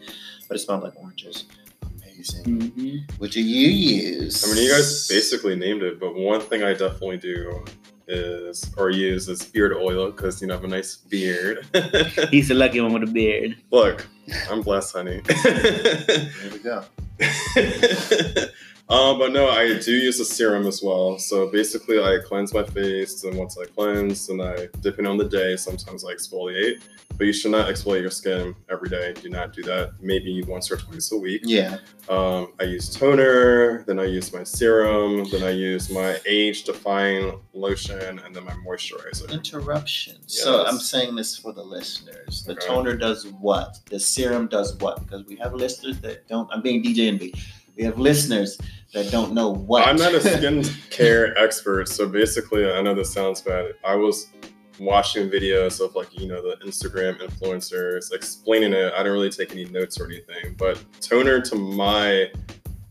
But 0.48 0.56
it 0.56 0.60
smelled 0.60 0.82
like 0.82 0.94
oranges. 0.96 1.44
Amazing. 1.82 2.44
Mhm. 2.44 3.10
What 3.18 3.30
do 3.32 3.40
you 3.42 3.68
use? 3.68 4.44
I 4.44 4.54
mean, 4.54 4.62
you 4.64 4.70
guys 4.70 5.08
basically 5.08 5.56
named 5.56 5.82
it, 5.82 5.98
but 5.98 6.14
one 6.14 6.40
thing 6.40 6.62
I 6.62 6.72
definitely 6.72 7.16
do 7.18 7.64
is 8.06 8.70
or 8.76 8.90
use 8.90 9.28
is 9.28 9.42
beard 9.44 9.72
oil 9.72 10.10
because 10.10 10.40
you 10.42 10.46
know 10.46 10.54
I 10.54 10.56
have 10.58 10.64
a 10.64 10.68
nice 10.68 10.96
beard. 10.96 11.66
He's 12.30 12.48
the 12.48 12.54
lucky 12.54 12.80
one 12.80 12.92
with 12.92 13.08
a 13.08 13.12
beard. 13.12 13.56
Look, 13.70 14.06
I'm 14.50 14.60
blessed, 14.60 14.94
honey. 14.94 15.22
There 15.28 16.30
we 16.52 16.58
go. 16.58 16.84
um, 18.88 19.18
but 19.18 19.32
no, 19.32 19.48
I 19.48 19.78
do 19.78 19.92
use 19.92 20.20
a 20.20 20.24
serum 20.24 20.66
as 20.66 20.82
well. 20.82 21.18
So 21.18 21.50
basically, 21.50 21.98
I 22.02 22.18
cleanse 22.24 22.52
my 22.52 22.64
face, 22.64 23.24
and 23.24 23.36
once 23.36 23.56
I 23.58 23.64
cleanse, 23.66 24.28
and 24.28 24.42
I 24.42 24.68
depending 24.80 25.06
on 25.06 25.16
the 25.16 25.28
day, 25.28 25.56
sometimes 25.56 26.04
I 26.04 26.12
exfoliate. 26.12 26.82
But 27.16 27.28
you 27.28 27.32
should 27.32 27.52
not 27.52 27.68
exfoliate 27.68 28.00
your 28.00 28.10
skin 28.10 28.56
every 28.68 28.88
day. 28.88 29.12
Do 29.12 29.28
not 29.30 29.52
do 29.52 29.62
that. 29.62 29.92
Maybe 30.00 30.42
once 30.42 30.68
or 30.72 30.76
twice 30.76 31.12
a 31.12 31.16
week. 31.16 31.42
Yeah. 31.44 31.78
Um, 32.08 32.54
I 32.58 32.64
use 32.64 32.90
toner, 32.90 33.84
then 33.84 34.00
I 34.00 34.04
use 34.06 34.32
my 34.32 34.42
serum, 34.42 35.24
then 35.30 35.44
I 35.44 35.50
use 35.50 35.90
my 35.90 36.18
age-defying 36.26 37.38
lotion, 37.52 38.18
and 38.18 38.34
then 38.34 38.44
my 38.44 38.54
moisturizer. 38.66 39.30
Interruption. 39.30 40.16
So 40.26 40.64
I'm 40.66 40.78
saying 40.78 41.14
this 41.14 41.36
for 41.36 41.52
the 41.52 41.62
listeners. 41.62 42.42
The 42.44 42.52
Okay. 42.54 42.66
toner 42.66 42.96
does 42.96 43.26
what? 43.28 43.78
The 43.88 44.00
serum 44.00 44.48
does 44.48 44.74
what? 44.78 45.00
Because 45.04 45.24
we 45.26 45.36
have 45.36 45.54
listeners 45.54 46.00
that 46.00 46.26
don't. 46.26 46.50
I'm 46.52 46.62
being 46.62 46.82
DJ 46.82 47.06
Envy. 47.06 47.32
We 47.76 47.84
have 47.84 47.98
listeners 47.98 48.58
that 48.92 49.10
don't 49.10 49.32
know 49.32 49.50
what. 49.50 49.86
I'm 49.86 49.96
not 49.96 50.14
a 50.14 50.20
skin 50.36 50.64
care 50.90 51.36
expert, 51.36 51.88
so 51.88 52.08
basically, 52.08 52.70
I 52.70 52.80
know 52.82 52.94
this 52.94 53.12
sounds 53.12 53.40
bad. 53.40 53.74
I 53.84 53.96
was 53.96 54.30
watching 54.78 55.30
videos 55.30 55.80
of 55.80 55.94
like 55.94 56.18
you 56.18 56.26
know 56.26 56.42
the 56.42 56.56
Instagram 56.64 57.18
influencers 57.20 58.12
explaining 58.12 58.72
it. 58.72 58.92
I 58.94 59.02
don't 59.02 59.12
really 59.12 59.30
take 59.30 59.52
any 59.52 59.64
notes 59.66 60.00
or 60.00 60.06
anything, 60.06 60.54
but 60.56 60.82
toner, 61.00 61.40
to 61.40 61.56
my 61.56 62.30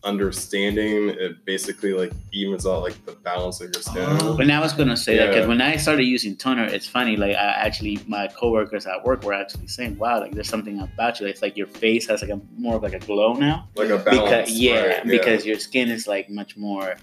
understanding, 0.04 1.10
it 1.10 1.46
basically 1.46 1.94
like 1.94 2.12
evens 2.32 2.66
out 2.66 2.82
like 2.82 3.06
the 3.06 3.13
balance 3.13 3.62
of 3.62 3.72
your 3.74 3.82
skin. 3.82 4.06
Oh. 4.22 4.36
But 4.38 4.48
now 4.48 4.60
I 4.60 4.63
was 4.63 4.74
gonna 4.74 4.98
say 4.98 5.18
that 5.18 5.30
because 5.30 5.48
when 5.48 5.62
I 5.62 5.78
started 5.78 6.04
using 6.04 6.36
toner, 6.36 6.66
it's 6.66 6.88
funny. 6.88 7.16
Like 7.16 7.36
I 7.36 7.52
actually, 7.66 8.00
my 8.08 8.28
coworkers 8.28 8.86
at 8.86 9.04
work 9.04 9.24
were 9.24 9.34
actually 9.34 9.68
saying, 9.68 9.98
"Wow, 9.98 10.20
like 10.20 10.32
there's 10.34 10.50
something 10.50 10.80
about 10.80 11.20
you. 11.20 11.28
It's 11.28 11.42
like 11.42 11.56
your 11.58 11.68
face 11.68 12.08
has 12.08 12.22
like 12.22 12.32
a 12.32 12.39
more 12.58 12.76
of 12.76 12.84
like 12.84 12.94
a 12.94 13.00
glow 13.00 13.34
now." 13.34 13.68
Like 13.76 13.89
a 13.89 13.98
balance, 13.98 14.30
because 14.50 14.52
yeah, 14.52 14.86
right? 14.86 15.08
because 15.08 15.46
your 15.46 15.60
skin 15.60 15.89
is 15.89 16.08
like 16.08 16.30
much 16.30 16.58
more, 16.58 16.96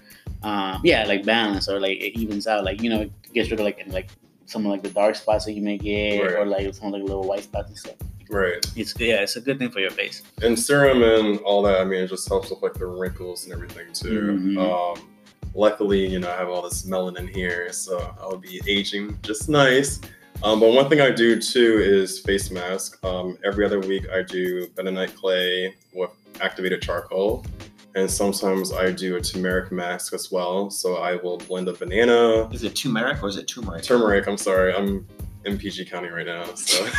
um, 0.43 0.81
yeah, 0.83 1.05
like 1.05 1.25
balanced 1.25 1.69
or 1.69 1.79
like 1.79 1.97
it 1.97 2.19
evens 2.19 2.47
out. 2.47 2.63
Like 2.63 2.81
you 2.81 2.89
know, 2.89 3.01
it 3.01 3.11
gets 3.33 3.49
rid 3.51 3.59
of 3.59 3.65
like 3.65 3.81
like 3.87 4.09
some 4.45 4.65
of 4.65 4.71
like 4.71 4.83
the 4.83 4.89
dark 4.89 5.15
spots 5.15 5.45
that 5.45 5.53
you 5.53 5.61
may 5.61 5.77
get 5.77 6.21
Right. 6.21 6.35
or 6.35 6.45
like 6.45 6.73
some 6.75 6.91
like 6.91 7.01
little 7.03 7.23
white 7.23 7.43
spots 7.43 7.69
and 7.69 7.77
stuff. 7.77 7.95
Right. 8.31 8.65
It's 8.75 8.93
yeah, 8.99 9.21
it's 9.21 9.35
a 9.35 9.41
good 9.41 9.59
thing 9.59 9.69
for 9.71 9.79
your 9.79 9.91
face. 9.91 10.23
and 10.41 10.57
serum 10.57 11.03
and 11.03 11.39
all 11.39 11.61
that. 11.63 11.81
I 11.81 11.83
mean, 11.83 12.01
it 12.01 12.07
just 12.07 12.27
helps 12.27 12.49
with 12.49 12.61
like 12.61 12.73
the 12.73 12.85
wrinkles 12.85 13.43
and 13.45 13.53
everything 13.53 13.91
too. 13.93 14.39
Mhm. 14.57 14.57
Um, 14.97 15.09
luckily, 15.53 16.05
you 16.07 16.19
know, 16.19 16.29
I 16.31 16.37
have 16.37 16.49
all 16.49 16.61
this 16.61 16.83
melanin 16.83 17.29
here, 17.29 17.71
so 17.73 18.13
I'll 18.19 18.37
be 18.37 18.61
aging 18.67 19.17
just 19.21 19.49
nice. 19.49 19.99
Um, 20.43 20.59
but 20.59 20.71
one 20.73 20.89
thing 20.89 21.01
I 21.01 21.11
do 21.11 21.39
too 21.39 21.79
is 21.83 22.19
face 22.19 22.49
mask. 22.49 23.03
Um, 23.05 23.37
every 23.43 23.63
other 23.65 23.79
week, 23.79 24.07
I 24.09 24.23
do 24.23 24.65
bentonite 24.69 25.13
clay 25.15 25.75
with 25.93 26.09
activated 26.39 26.81
charcoal, 26.81 27.45
and 27.93 28.09
sometimes 28.09 28.71
I 28.73 28.91
do 28.91 29.17
a 29.17 29.21
turmeric 29.21 29.71
mask 29.71 30.13
as 30.13 30.31
well. 30.31 30.71
So 30.71 30.95
I 30.95 31.17
will 31.17 31.37
blend 31.37 31.67
a 31.67 31.73
banana, 31.73 32.49
Is 32.51 32.63
it 32.63 32.75
turmeric 32.75 33.21
or 33.21 33.27
is 33.29 33.37
it 33.37 33.47
turmeric? 33.47 33.83
turmeric. 33.83 34.25
I'm 34.27 34.37
sorry, 34.37 34.73
I'm 34.73 35.05
in 35.45 35.57
PG 35.57 35.85
County 35.85 36.09
right 36.09 36.25
now, 36.25 36.53
so 36.55 36.85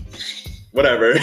whatever. 0.72 1.14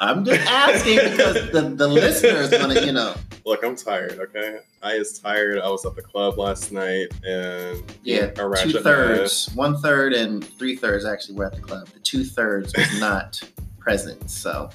I'm 0.00 0.24
just 0.24 0.50
asking 0.50 0.96
because 0.96 1.50
the, 1.52 1.74
the 1.76 1.86
listeners 1.86 2.50
want 2.50 2.72
to, 2.72 2.86
you 2.86 2.92
know. 2.92 3.14
Look, 3.44 3.64
I'm 3.64 3.76
tired. 3.76 4.18
Okay, 4.18 4.58
I 4.82 4.92
is 4.92 5.18
tired. 5.18 5.58
I 5.58 5.68
was 5.68 5.84
at 5.84 5.94
the 5.94 6.02
club 6.02 6.38
last 6.38 6.72
night, 6.72 7.08
and 7.24 7.82
Yeah, 8.02 8.30
a 8.38 8.56
two 8.56 8.80
thirds, 8.80 9.50
one 9.54 9.76
third, 9.78 10.14
and 10.14 10.44
three 10.58 10.76
thirds 10.76 11.04
actually 11.04 11.36
were 11.36 11.46
at 11.46 11.54
the 11.54 11.60
club. 11.60 11.88
The 11.88 12.00
two 12.00 12.24
thirds 12.24 12.72
was 12.76 13.00
not 13.00 13.40
present. 13.78 14.30
So, 14.30 14.70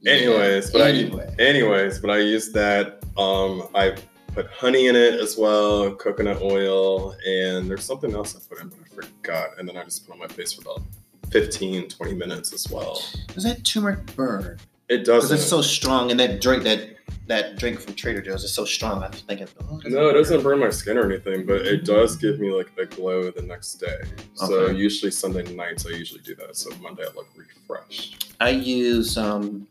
yeah. 0.00 0.12
Anyways, 0.12 0.70
but 0.70 0.82
anyway, 0.82 1.34
I 1.38 1.42
anyways, 1.42 1.98
but 1.98 2.10
I 2.10 2.18
used 2.18 2.54
that. 2.54 3.00
Um, 3.16 3.68
I 3.74 3.96
put 4.34 4.46
honey 4.48 4.86
in 4.86 4.96
it 4.96 5.14
as 5.14 5.36
well, 5.36 5.94
coconut 5.94 6.40
oil, 6.42 7.14
and 7.26 7.70
there's 7.70 7.84
something 7.84 8.14
else 8.14 8.36
I 8.36 8.40
put 8.48 8.62
in, 8.62 8.68
but 8.68 8.78
I 8.80 8.94
forgot. 8.94 9.58
And 9.58 9.68
then 9.68 9.76
I 9.76 9.84
just 9.84 10.06
put 10.06 10.12
on 10.12 10.18
my 10.18 10.28
face 10.28 10.52
for 10.52 10.62
about 10.62 10.82
15, 11.30 11.88
20 11.88 12.14
minutes 12.14 12.52
as 12.52 12.70
well. 12.70 13.02
does 13.28 13.44
that 13.44 13.64
turmeric 13.64 14.14
burn? 14.16 14.58
It 14.88 15.04
doesn't. 15.04 15.36
it's 15.36 15.46
so 15.46 15.62
strong, 15.62 16.10
and 16.10 16.18
that 16.18 16.40
drink 16.40 16.64
that 16.64 16.96
that 17.28 17.56
drink 17.56 17.78
from 17.78 17.94
Trader 17.94 18.20
Joe's 18.20 18.42
is 18.42 18.52
so 18.52 18.64
strong. 18.64 19.04
I'm 19.04 19.12
thinking, 19.12 19.46
oh, 19.70 19.78
does 19.78 19.92
no, 19.92 20.08
it 20.08 20.14
doesn't 20.14 20.42
burn 20.42 20.58
my 20.58 20.70
skin 20.70 20.98
or 20.98 21.04
anything, 21.04 21.46
but 21.46 21.64
it 21.64 21.84
does 21.84 22.16
give 22.16 22.40
me 22.40 22.50
like 22.50 22.72
a 22.76 22.86
glow 22.86 23.30
the 23.30 23.42
next 23.42 23.74
day. 23.74 23.86
Okay. 23.86 24.24
So 24.34 24.66
usually 24.70 25.12
Sunday 25.12 25.44
nights 25.54 25.86
I 25.86 25.90
usually 25.90 26.22
do 26.22 26.34
that. 26.36 26.56
So 26.56 26.70
Monday 26.82 27.04
I 27.04 27.14
look 27.14 27.28
refreshed. 27.36 28.34
I 28.40 28.50
use 28.50 29.16
um, 29.16 29.68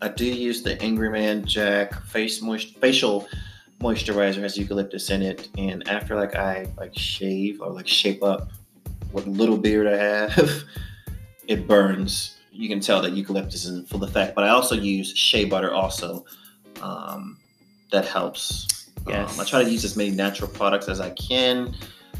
I 0.00 0.08
do 0.08 0.24
use 0.24 0.62
the 0.62 0.82
Everyman 0.82 1.44
Jack 1.44 2.02
face 2.04 2.40
moist 2.40 2.78
facial 2.78 3.28
moisturizer 3.82 4.40
has 4.42 4.56
eucalyptus 4.56 5.10
in 5.10 5.22
it, 5.22 5.48
and 5.58 5.86
after 5.88 6.16
like 6.16 6.34
I 6.36 6.66
like 6.78 6.96
shave 6.96 7.60
or 7.60 7.70
like 7.70 7.88
shape 7.88 8.22
up 8.22 8.50
what 9.10 9.26
little 9.26 9.58
beard 9.58 9.86
I 9.86 9.96
have, 9.96 10.64
it 11.48 11.66
burns. 11.66 12.38
You 12.50 12.68
can 12.68 12.80
tell 12.80 13.02
that 13.02 13.12
eucalyptus 13.12 13.64
is 13.64 13.78
in 13.78 13.84
full 13.84 14.04
effect. 14.04 14.34
But 14.34 14.44
I 14.44 14.50
also 14.50 14.74
use 14.74 15.16
shea 15.16 15.44
butter 15.44 15.72
also. 15.72 16.24
Um, 16.80 17.38
that 17.90 18.06
helps. 18.06 18.90
Yes. 19.06 19.34
Um, 19.34 19.40
I 19.40 19.44
try 19.44 19.62
to 19.62 19.70
use 19.70 19.84
as 19.84 19.96
many 19.96 20.10
natural 20.10 20.48
products 20.48 20.88
as 20.88 21.00
I 21.00 21.10
can. 21.10 21.74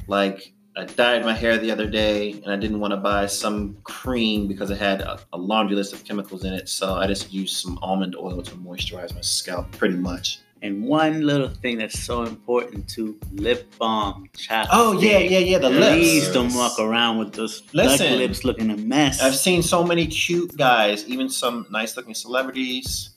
Like 0.07 0.53
I 0.77 0.85
dyed 0.85 1.25
my 1.25 1.35
hair 1.35 1.59
the 1.59 1.71
other 1.71 1.89
day, 1.89 2.33
and 2.33 2.49
I 2.49 2.57
didn't 2.57 2.81
want 2.81 2.93
to 2.93 2.97
buy 2.97 3.27
some 3.27 3.77
cream 3.85 4.49
because 4.49 4.71
it 4.71 4.79
had 4.79 5.03
a, 5.03 5.19
a 5.33 5.39
laundry 5.39 5.77
list 5.77 5.93
of 5.93 6.05
chemicals 6.05 6.45
in 6.45 6.53
it. 6.55 6.69
So 6.69 6.95
I 6.95 7.07
just 7.07 7.33
used 7.33 7.57
some 7.57 7.79
almond 7.83 8.17
oil 8.17 8.43
to 8.43 8.55
moisturize 8.57 9.15
my 9.15 9.21
scalp, 9.21 9.71
pretty 9.73 9.97
much. 9.97 10.41
And 10.65 10.85
one 10.85 11.23
little 11.27 11.49
thing 11.49 11.79
that's 11.79 11.99
so 11.99 12.23
important 12.23 12.89
to 12.91 13.19
lip 13.33 13.73
balm, 13.79 14.29
chapstick. 14.37 14.69
Oh 14.71 15.01
yeah, 15.01 15.19
yeah, 15.19 15.39
yeah. 15.39 15.59
The 15.59 15.71
Please 15.71 16.23
lips. 16.23 16.33
don't 16.35 16.55
walk 16.55 16.79
around 16.79 17.19
with 17.19 17.33
those 17.33 17.65
Listen. 17.75 18.17
lips 18.17 18.45
looking 18.45 18.71
a 18.71 18.77
mess. 18.77 19.21
I've 19.21 19.35
seen 19.35 19.61
so 19.63 19.83
many 19.83 20.07
cute 20.07 20.57
guys, 20.57 21.05
even 21.09 21.29
some 21.29 21.67
nice 21.71 21.97
looking 21.97 22.15
celebrities, 22.15 23.11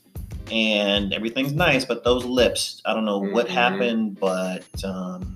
and 0.51 1.13
everything's 1.13 1.53
nice, 1.53 1.85
but 1.85 2.03
those 2.03 2.25
lips, 2.25 2.81
I 2.83 2.93
don't 2.95 3.05
know 3.05 3.19
what 3.19 3.45
Mhm. 3.47 3.51
happened, 3.51 4.19
but 4.19 4.63
um 4.83 5.35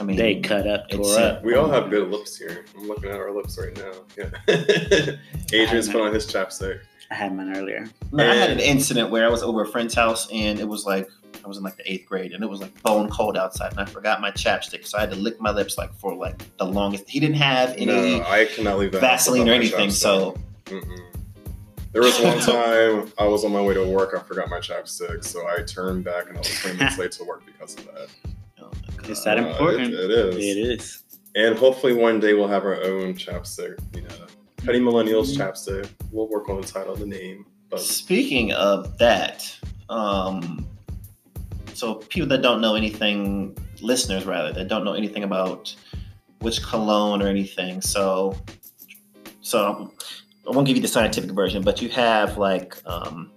I 0.00 0.04
mean 0.04 0.16
they 0.16 0.36
cut 0.40 0.66
up, 0.66 0.88
tore 0.90 1.18
up. 1.18 1.44
We 1.44 1.54
all 1.54 1.68
have 1.70 1.90
good 1.90 2.08
lips 2.10 2.36
here. 2.36 2.64
I'm 2.76 2.86
looking 2.88 3.10
at 3.10 3.16
our 3.16 3.30
lips 3.34 3.58
right 3.58 3.76
now. 3.76 3.92
Yeah. 4.16 5.16
Adrian's 5.52 5.88
put 5.88 6.00
on 6.00 6.14
his 6.14 6.26
chapstick. 6.26 6.80
I 7.12 7.14
had 7.14 7.36
mine 7.36 7.54
earlier. 7.54 7.86
Man, 8.10 8.30
I 8.30 8.34
had 8.34 8.50
an 8.50 8.58
incident 8.58 9.10
where 9.10 9.26
I 9.26 9.28
was 9.28 9.42
over 9.42 9.62
a 9.62 9.66
friend's 9.68 9.94
house 9.94 10.28
and 10.32 10.58
it 10.58 10.66
was 10.66 10.86
like 10.86 11.08
I 11.44 11.48
was 11.48 11.58
in 11.58 11.62
like 11.62 11.76
the 11.76 11.92
eighth 11.92 12.06
grade 12.06 12.32
and 12.32 12.42
it 12.42 12.48
was 12.48 12.60
like 12.62 12.80
bone 12.82 13.10
cold 13.10 13.36
outside 13.36 13.72
and 13.72 13.80
I 13.80 13.84
forgot 13.84 14.20
my 14.22 14.30
chapstick, 14.30 14.86
so 14.86 14.96
I 14.96 15.02
had 15.02 15.10
to 15.10 15.16
lick 15.16 15.38
my 15.40 15.50
lips 15.50 15.76
like 15.76 15.92
for 15.94 16.14
like 16.14 16.42
the 16.56 16.64
longest. 16.64 17.08
He 17.10 17.20
didn't 17.20 17.36
have 17.36 17.70
any 17.76 17.86
No, 17.86 18.24
I 18.26 18.46
cannot 18.46 18.78
leave 18.78 18.92
the 18.92 19.00
Vaseline 19.00 19.48
or 19.48 19.52
anything, 19.52 19.90
so 19.90 20.36
Mm-mm. 20.66 21.00
There 21.92 22.00
was 22.00 22.18
one 22.20 22.38
time 22.40 23.12
I 23.18 23.24
was 23.26 23.44
on 23.44 23.52
my 23.52 23.60
way 23.60 23.74
to 23.74 23.84
work. 23.84 24.14
I 24.18 24.22
forgot 24.22 24.48
my 24.48 24.60
chapstick, 24.60 25.22
so 25.24 25.46
I 25.46 25.62
turned 25.62 26.04
back 26.04 26.28
and 26.28 26.36
I 26.38 26.40
was 26.40 26.60
20 26.60 26.78
minutes 26.78 26.96
late 26.96 27.12
to 27.12 27.24
work 27.24 27.44
because 27.44 27.74
of 27.74 27.84
that. 27.86 28.08
oh 28.62 28.70
my 28.88 28.96
God. 28.96 29.10
It's 29.10 29.22
that 29.24 29.38
Uh, 29.38 29.48
important. 29.48 29.92
it- 29.92 30.00
it 30.00 30.10
is. 30.10 30.36
It 30.36 30.40
is. 30.80 31.02
And 31.34 31.54
hopefully 31.58 31.92
one 31.92 32.18
day 32.20 32.32
we'll 32.32 32.48
have 32.48 32.64
our 32.64 32.82
own 32.82 33.12
chapstick. 33.14 33.78
You 33.94 34.00
know, 34.02 34.08
Petty 34.64 34.78
Millennials 34.78 35.36
chapstick. 35.36 35.88
We'll 36.12 36.28
work 36.28 36.48
on 36.48 36.60
the 36.60 36.66
title, 36.66 36.94
the 36.94 37.06
name. 37.06 37.46
But 37.68 37.80
Speaking 37.80 38.52
of 38.52 38.96
that, 38.98 39.56
um, 39.88 40.66
so 41.74 41.94
people 41.96 42.28
that 42.28 42.42
don't 42.42 42.60
know 42.60 42.76
anything, 42.76 43.56
listeners 43.80 44.24
rather, 44.24 44.52
that 44.52 44.68
don't 44.68 44.84
know 44.84 44.92
anything 44.92 45.24
about 45.24 45.74
which 46.40 46.62
cologne 46.62 47.22
or 47.22 47.28
anything, 47.28 47.80
so 47.80 48.36
so 49.40 49.92
I 50.46 50.50
won't 50.50 50.66
give 50.66 50.76
you 50.76 50.82
the 50.82 50.88
scientific 50.88 51.30
version, 51.32 51.62
but 51.62 51.82
you 51.82 51.88
have 51.88 52.38
like 52.38 52.76
um, 52.86 53.32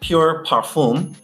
pure 0.00 0.44
parfum 0.46 1.14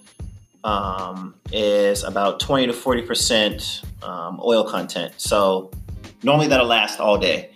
um, 0.65 1.35
is 1.53 2.05
about 2.05 2.41
twenty 2.41 2.67
to 2.67 2.73
forty 2.73 3.03
percent 3.03 3.83
um, 4.03 4.41
oil 4.45 4.65
content. 4.69 5.15
So 5.17 5.71
normally 6.23 6.49
that'll 6.49 6.67
last 6.67 7.01
all 7.01 7.17
day. 7.17 7.53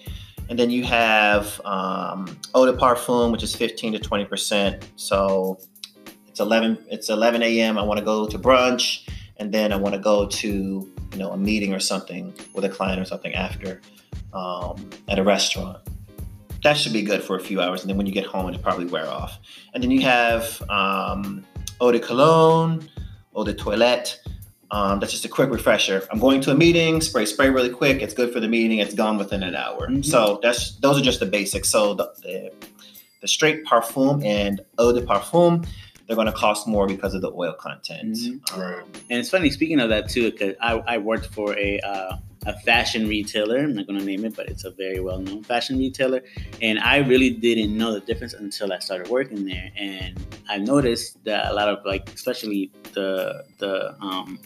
And 0.50 0.58
then 0.58 0.68
you 0.68 0.84
have 0.84 1.60
um, 1.64 2.36
eau 2.56 2.66
de 2.66 2.72
parfum, 2.72 3.30
which 3.30 3.44
is 3.44 3.54
15 3.54 3.92
to 3.92 3.98
20 4.00 4.24
percent. 4.24 4.90
So 4.96 5.58
it's 6.26 6.40
11. 6.40 6.76
It's 6.90 7.08
11 7.08 7.42
a.m. 7.42 7.78
I 7.78 7.82
want 7.82 7.98
to 7.98 8.04
go 8.04 8.26
to 8.26 8.38
brunch, 8.38 9.08
and 9.36 9.52
then 9.54 9.72
I 9.72 9.76
want 9.76 9.94
to 9.94 10.00
go 10.00 10.26
to 10.26 10.48
you 10.48 11.18
know 11.18 11.30
a 11.30 11.36
meeting 11.36 11.72
or 11.72 11.78
something 11.78 12.34
with 12.52 12.64
a 12.64 12.68
client 12.68 13.00
or 13.00 13.04
something 13.04 13.32
after 13.32 13.80
um, 14.32 14.90
at 15.08 15.20
a 15.20 15.22
restaurant. 15.22 15.78
That 16.64 16.76
should 16.76 16.92
be 16.92 17.02
good 17.02 17.22
for 17.22 17.36
a 17.36 17.40
few 17.40 17.60
hours, 17.60 17.82
and 17.82 17.88
then 17.88 17.96
when 17.96 18.06
you 18.06 18.12
get 18.12 18.26
home, 18.26 18.48
it'll 18.48 18.60
probably 18.60 18.86
wear 18.86 19.08
off. 19.08 19.38
And 19.72 19.82
then 19.82 19.92
you 19.92 20.02
have 20.02 20.60
um, 20.68 21.44
eau 21.80 21.92
de 21.92 22.00
cologne, 22.00 22.88
eau 23.36 23.44
de 23.44 23.54
toilette. 23.54 24.20
Um, 24.72 25.00
that's 25.00 25.12
just 25.12 25.24
a 25.24 25.28
quick 25.28 25.50
refresher. 25.50 26.06
I'm 26.12 26.18
going 26.20 26.40
to 26.42 26.52
a 26.52 26.54
meeting, 26.54 27.00
spray 27.00 27.26
spray 27.26 27.50
really 27.50 27.70
quick. 27.70 28.02
It's 28.02 28.14
good 28.14 28.32
for 28.32 28.38
the 28.40 28.48
meeting. 28.48 28.78
It's 28.78 28.94
gone 28.94 29.18
within 29.18 29.42
an 29.42 29.54
hour. 29.56 29.88
Mhm. 29.88 30.04
So 30.04 30.38
that's 30.42 30.76
those 30.76 30.98
are 30.98 31.02
just 31.02 31.18
the 31.20 31.26
basics. 31.26 31.68
So 31.68 31.94
the, 31.94 32.12
the 32.22 32.52
the 33.20 33.28
straight 33.28 33.64
parfum 33.66 34.24
and 34.24 34.60
eau 34.78 34.92
de 34.92 35.02
parfum, 35.02 35.66
they're 36.06 36.16
going 36.16 36.26
to 36.26 36.32
cost 36.32 36.66
more 36.68 36.86
because 36.86 37.14
of 37.14 37.20
the 37.22 37.30
oil 37.32 37.52
content. 37.52 38.14
Mhm. 38.16 38.52
Um, 38.58 38.84
And 39.10 39.18
it's 39.18 39.30
funny, 39.30 39.50
speaking 39.50 39.80
of 39.80 39.88
that 39.90 40.08
too, 40.08 40.30
because 40.30 40.54
I, 40.60 40.74
I 40.86 40.98
worked 40.98 41.26
for 41.26 41.56
a 41.58 41.80
uh, 41.80 42.16
a 42.46 42.58
fashion 42.60 43.08
retailer. 43.08 43.58
I'm 43.58 43.74
not 43.74 43.86
going 43.86 43.98
to 43.98 44.04
name 44.04 44.24
it, 44.24 44.34
but 44.34 44.48
it's 44.48 44.64
a 44.64 44.70
very 44.70 45.00
well 45.00 45.18
known 45.18 45.42
fashion 45.42 45.78
retailer. 45.78 46.22
And 46.62 46.78
I 46.78 46.98
really 46.98 47.30
didn't 47.30 47.76
know 47.76 47.92
the 47.92 48.00
difference 48.00 48.34
until 48.34 48.72
I 48.72 48.78
started 48.78 49.08
working 49.08 49.44
there. 49.44 49.70
And 49.76 50.18
I 50.48 50.58
noticed 50.58 51.22
that 51.24 51.50
a 51.50 51.54
lot 51.54 51.68
of 51.68 51.84
like, 51.84 52.08
especially 52.10 52.70
the 52.92 53.44
the 53.58 53.94
um, 54.00 54.40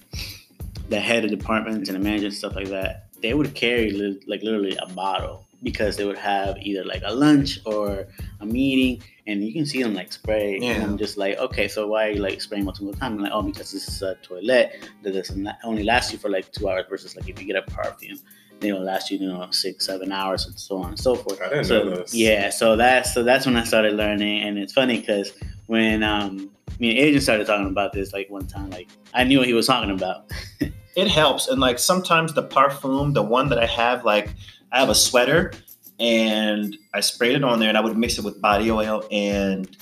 the 0.88 1.00
head 1.00 1.24
of 1.24 1.30
departments 1.30 1.88
and 1.88 1.96
the 1.96 2.02
managers 2.02 2.34
and 2.34 2.34
stuff 2.34 2.54
like 2.56 2.68
that, 2.68 3.08
they 3.22 3.34
would 3.34 3.54
carry 3.54 3.90
li- 3.90 4.20
like 4.26 4.42
literally 4.42 4.76
a 4.76 4.86
bottle 4.88 5.43
because 5.64 5.96
they 5.96 6.04
would 6.04 6.18
have 6.18 6.56
either 6.58 6.84
like 6.84 7.02
a 7.04 7.12
lunch 7.12 7.58
or 7.66 8.06
a 8.40 8.46
meeting 8.46 9.02
and 9.26 9.42
you 9.42 9.52
can 9.52 9.66
see 9.66 9.82
them 9.82 9.94
like 9.94 10.12
spray 10.12 10.58
Yeah. 10.60 10.74
and 10.74 10.82
I'm 10.84 10.98
just 10.98 11.16
like 11.16 11.36
okay 11.38 11.66
so 11.66 11.88
why 11.88 12.06
are 12.06 12.10
you 12.10 12.20
like 12.20 12.40
spraying 12.40 12.64
multiple 12.64 12.92
times 12.92 13.16
I'm 13.16 13.22
like 13.22 13.32
oh 13.34 13.42
because 13.42 13.72
this 13.72 13.88
is 13.88 14.02
a 14.02 14.14
toilet 14.16 14.88
that 15.02 15.12
doesn't 15.12 15.48
only 15.64 15.82
last 15.82 16.12
you 16.12 16.18
for 16.18 16.28
like 16.28 16.52
two 16.52 16.68
hours 16.68 16.84
versus 16.88 17.16
like 17.16 17.28
if 17.28 17.40
you 17.40 17.46
get 17.46 17.56
a 17.56 17.62
perfume 17.62 18.18
they 18.60 18.70
will 18.72 18.82
last 18.84 19.10
you 19.10 19.18
you 19.18 19.26
know 19.26 19.48
six 19.50 19.86
seven 19.86 20.12
hours 20.12 20.46
and 20.46 20.56
so 20.58 20.76
on 20.76 20.90
and 20.90 21.00
so 21.00 21.16
forth 21.16 21.40
I 21.42 21.48
didn't 21.48 21.64
so 21.64 21.82
know 21.82 21.90
this. 21.96 22.14
yeah 22.14 22.50
so 22.50 22.76
that's 22.76 23.12
so 23.14 23.22
that's 23.24 23.46
when 23.46 23.56
I 23.56 23.64
started 23.64 23.94
learning 23.94 24.42
and 24.42 24.58
it's 24.58 24.72
funny 24.74 25.00
because 25.00 25.32
when 25.66 26.02
um 26.04 26.50
me 26.78 26.90
and 26.90 26.98
Adrian 26.98 27.20
started 27.20 27.46
talking 27.46 27.66
about 27.68 27.92
this 27.92 28.12
like 28.12 28.28
one 28.30 28.46
time 28.46 28.68
like 28.70 28.88
I 29.14 29.24
knew 29.24 29.38
what 29.38 29.46
he 29.48 29.54
was 29.54 29.66
talking 29.66 29.90
about 29.90 30.30
it 30.96 31.08
helps. 31.08 31.48
And 31.48 31.60
like 31.60 31.80
sometimes 31.80 32.34
the 32.34 32.42
parfum, 32.44 33.14
the 33.14 33.22
one 33.22 33.48
that 33.48 33.58
I 33.58 33.66
have, 33.66 34.04
like 34.04 34.30
I 34.74 34.80
have 34.80 34.88
a 34.88 34.94
sweater 34.94 35.52
and 36.00 36.76
I 36.92 36.98
sprayed 36.98 37.36
it 37.36 37.44
on 37.44 37.60
there 37.60 37.68
and 37.68 37.78
I 37.78 37.80
would 37.80 37.96
mix 37.96 38.18
it 38.18 38.24
with 38.24 38.40
body 38.40 38.72
oil 38.72 39.04
and 39.12 39.76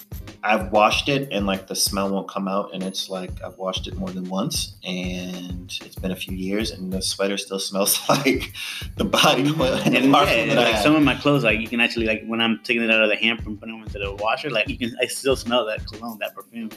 I've 0.44 0.70
washed 0.70 1.08
it 1.08 1.28
and 1.32 1.46
like 1.46 1.66
the 1.66 1.74
smell 1.74 2.10
won't 2.10 2.28
come 2.28 2.46
out 2.46 2.74
and 2.74 2.82
it's 2.82 3.08
like 3.08 3.30
I've 3.42 3.56
washed 3.56 3.88
it 3.88 3.96
more 3.96 4.10
than 4.10 4.28
once 4.28 4.74
and 4.84 5.74
it's 5.82 5.94
been 5.94 6.10
a 6.10 6.16
few 6.16 6.36
years 6.36 6.72
and 6.72 6.92
the 6.92 7.00
sweater 7.00 7.38
still 7.38 7.58
smells 7.70 8.06
like 8.10 8.52
the 8.96 9.04
body 9.04 9.50
oil 9.58 9.76
and, 9.76 9.96
and 9.96 10.12
yeah, 10.12 10.54
like 10.60 10.76
some 10.76 10.94
of 10.94 11.02
my 11.02 11.14
clothes, 11.14 11.42
like 11.42 11.58
you 11.58 11.68
can 11.68 11.80
actually 11.80 12.04
like 12.04 12.24
when 12.26 12.42
I'm 12.42 12.60
taking 12.62 12.82
it 12.82 12.90
out 12.90 13.02
of 13.02 13.08
the 13.08 13.16
hamper 13.16 13.48
and 13.48 13.58
putting 13.58 13.74
them 13.76 13.86
into 13.86 13.98
the 13.98 14.14
washer, 14.16 14.50
like 14.50 14.68
you 14.68 14.76
can 14.76 14.94
I 15.00 15.06
still 15.06 15.36
smell 15.36 15.64
that 15.66 15.86
cologne, 15.86 16.18
that 16.18 16.34
perfume. 16.34 16.68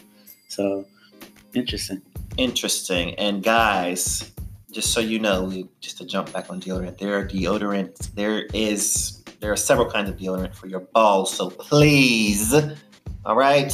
So 0.47 0.85
interesting. 1.53 2.01
Interesting. 2.37 3.13
And 3.15 3.43
guys, 3.43 4.31
just 4.75 4.91
so 4.93 4.99
you 4.99 5.17
know, 5.19 5.67
just 5.79 5.97
to 5.99 6.05
jump 6.05 6.31
back 6.33 6.49
on 6.51 6.59
deodorant, 6.61 6.97
there 6.97 7.17
are 7.17 7.25
deodorants. 7.25 8.13
There 8.13 8.45
is 8.53 9.23
there 9.39 9.51
are 9.51 9.55
several 9.57 9.89
kinds 9.89 10.09
of 10.09 10.17
deodorant 10.17 10.53
for 10.53 10.67
your 10.67 10.81
balls. 10.81 11.33
So 11.33 11.49
please, 11.49 12.53
all 13.25 13.35
right, 13.35 13.71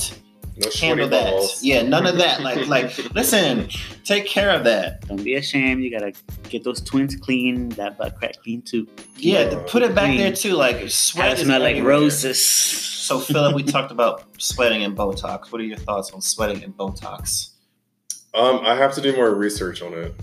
No 0.57 0.69
sweaty 0.69 0.85
handle 0.85 1.09
that. 1.09 1.31
balls. 1.31 1.63
Yeah, 1.63 1.81
none 1.81 2.05
of 2.05 2.17
that. 2.19 2.41
Like 2.41 2.67
like, 2.67 3.13
listen, 3.15 3.67
take 4.05 4.27
care 4.27 4.51
of 4.51 4.63
that. 4.65 5.07
Don't 5.07 5.23
be 5.23 5.35
ashamed. 5.35 5.83
You 5.83 5.89
gotta 5.91 6.13
get 6.49 6.63
those 6.63 6.81
twins 6.81 7.15
clean, 7.15 7.69
that 7.69 7.97
butt 7.97 8.15
crack 8.17 8.35
clean 8.43 8.61
too. 8.61 8.87
Yeah, 9.17 9.49
Yeah. 9.51 9.63
put 9.67 9.81
it 9.81 9.95
back 9.95 10.05
Clean. 10.05 10.17
there 10.19 10.33
too. 10.33 10.53
Like 10.53 10.87
sweat 10.89 11.29
Have 11.29 11.33
it 11.33 11.41
is 11.41 11.45
smell 11.47 11.61
like 11.61 11.83
roses. 11.83 12.39
So 12.45 13.19
Philip, 13.19 13.55
we 13.55 13.63
talked 13.75 13.91
about 13.91 14.25
sweating 14.37 14.83
and 14.83 14.95
Botox. 14.95 15.51
What 15.51 15.59
are 15.61 15.65
your 15.65 15.77
thoughts 15.77 16.11
on 16.11 16.21
sweating 16.21 16.63
and 16.63 16.77
Botox? 16.77 17.47
Um, 18.33 18.59
I 18.63 18.75
have 18.75 18.93
to 18.95 19.01
do 19.01 19.13
more 19.15 19.33
research 19.35 19.81
on 19.81 19.93
it, 19.93 20.15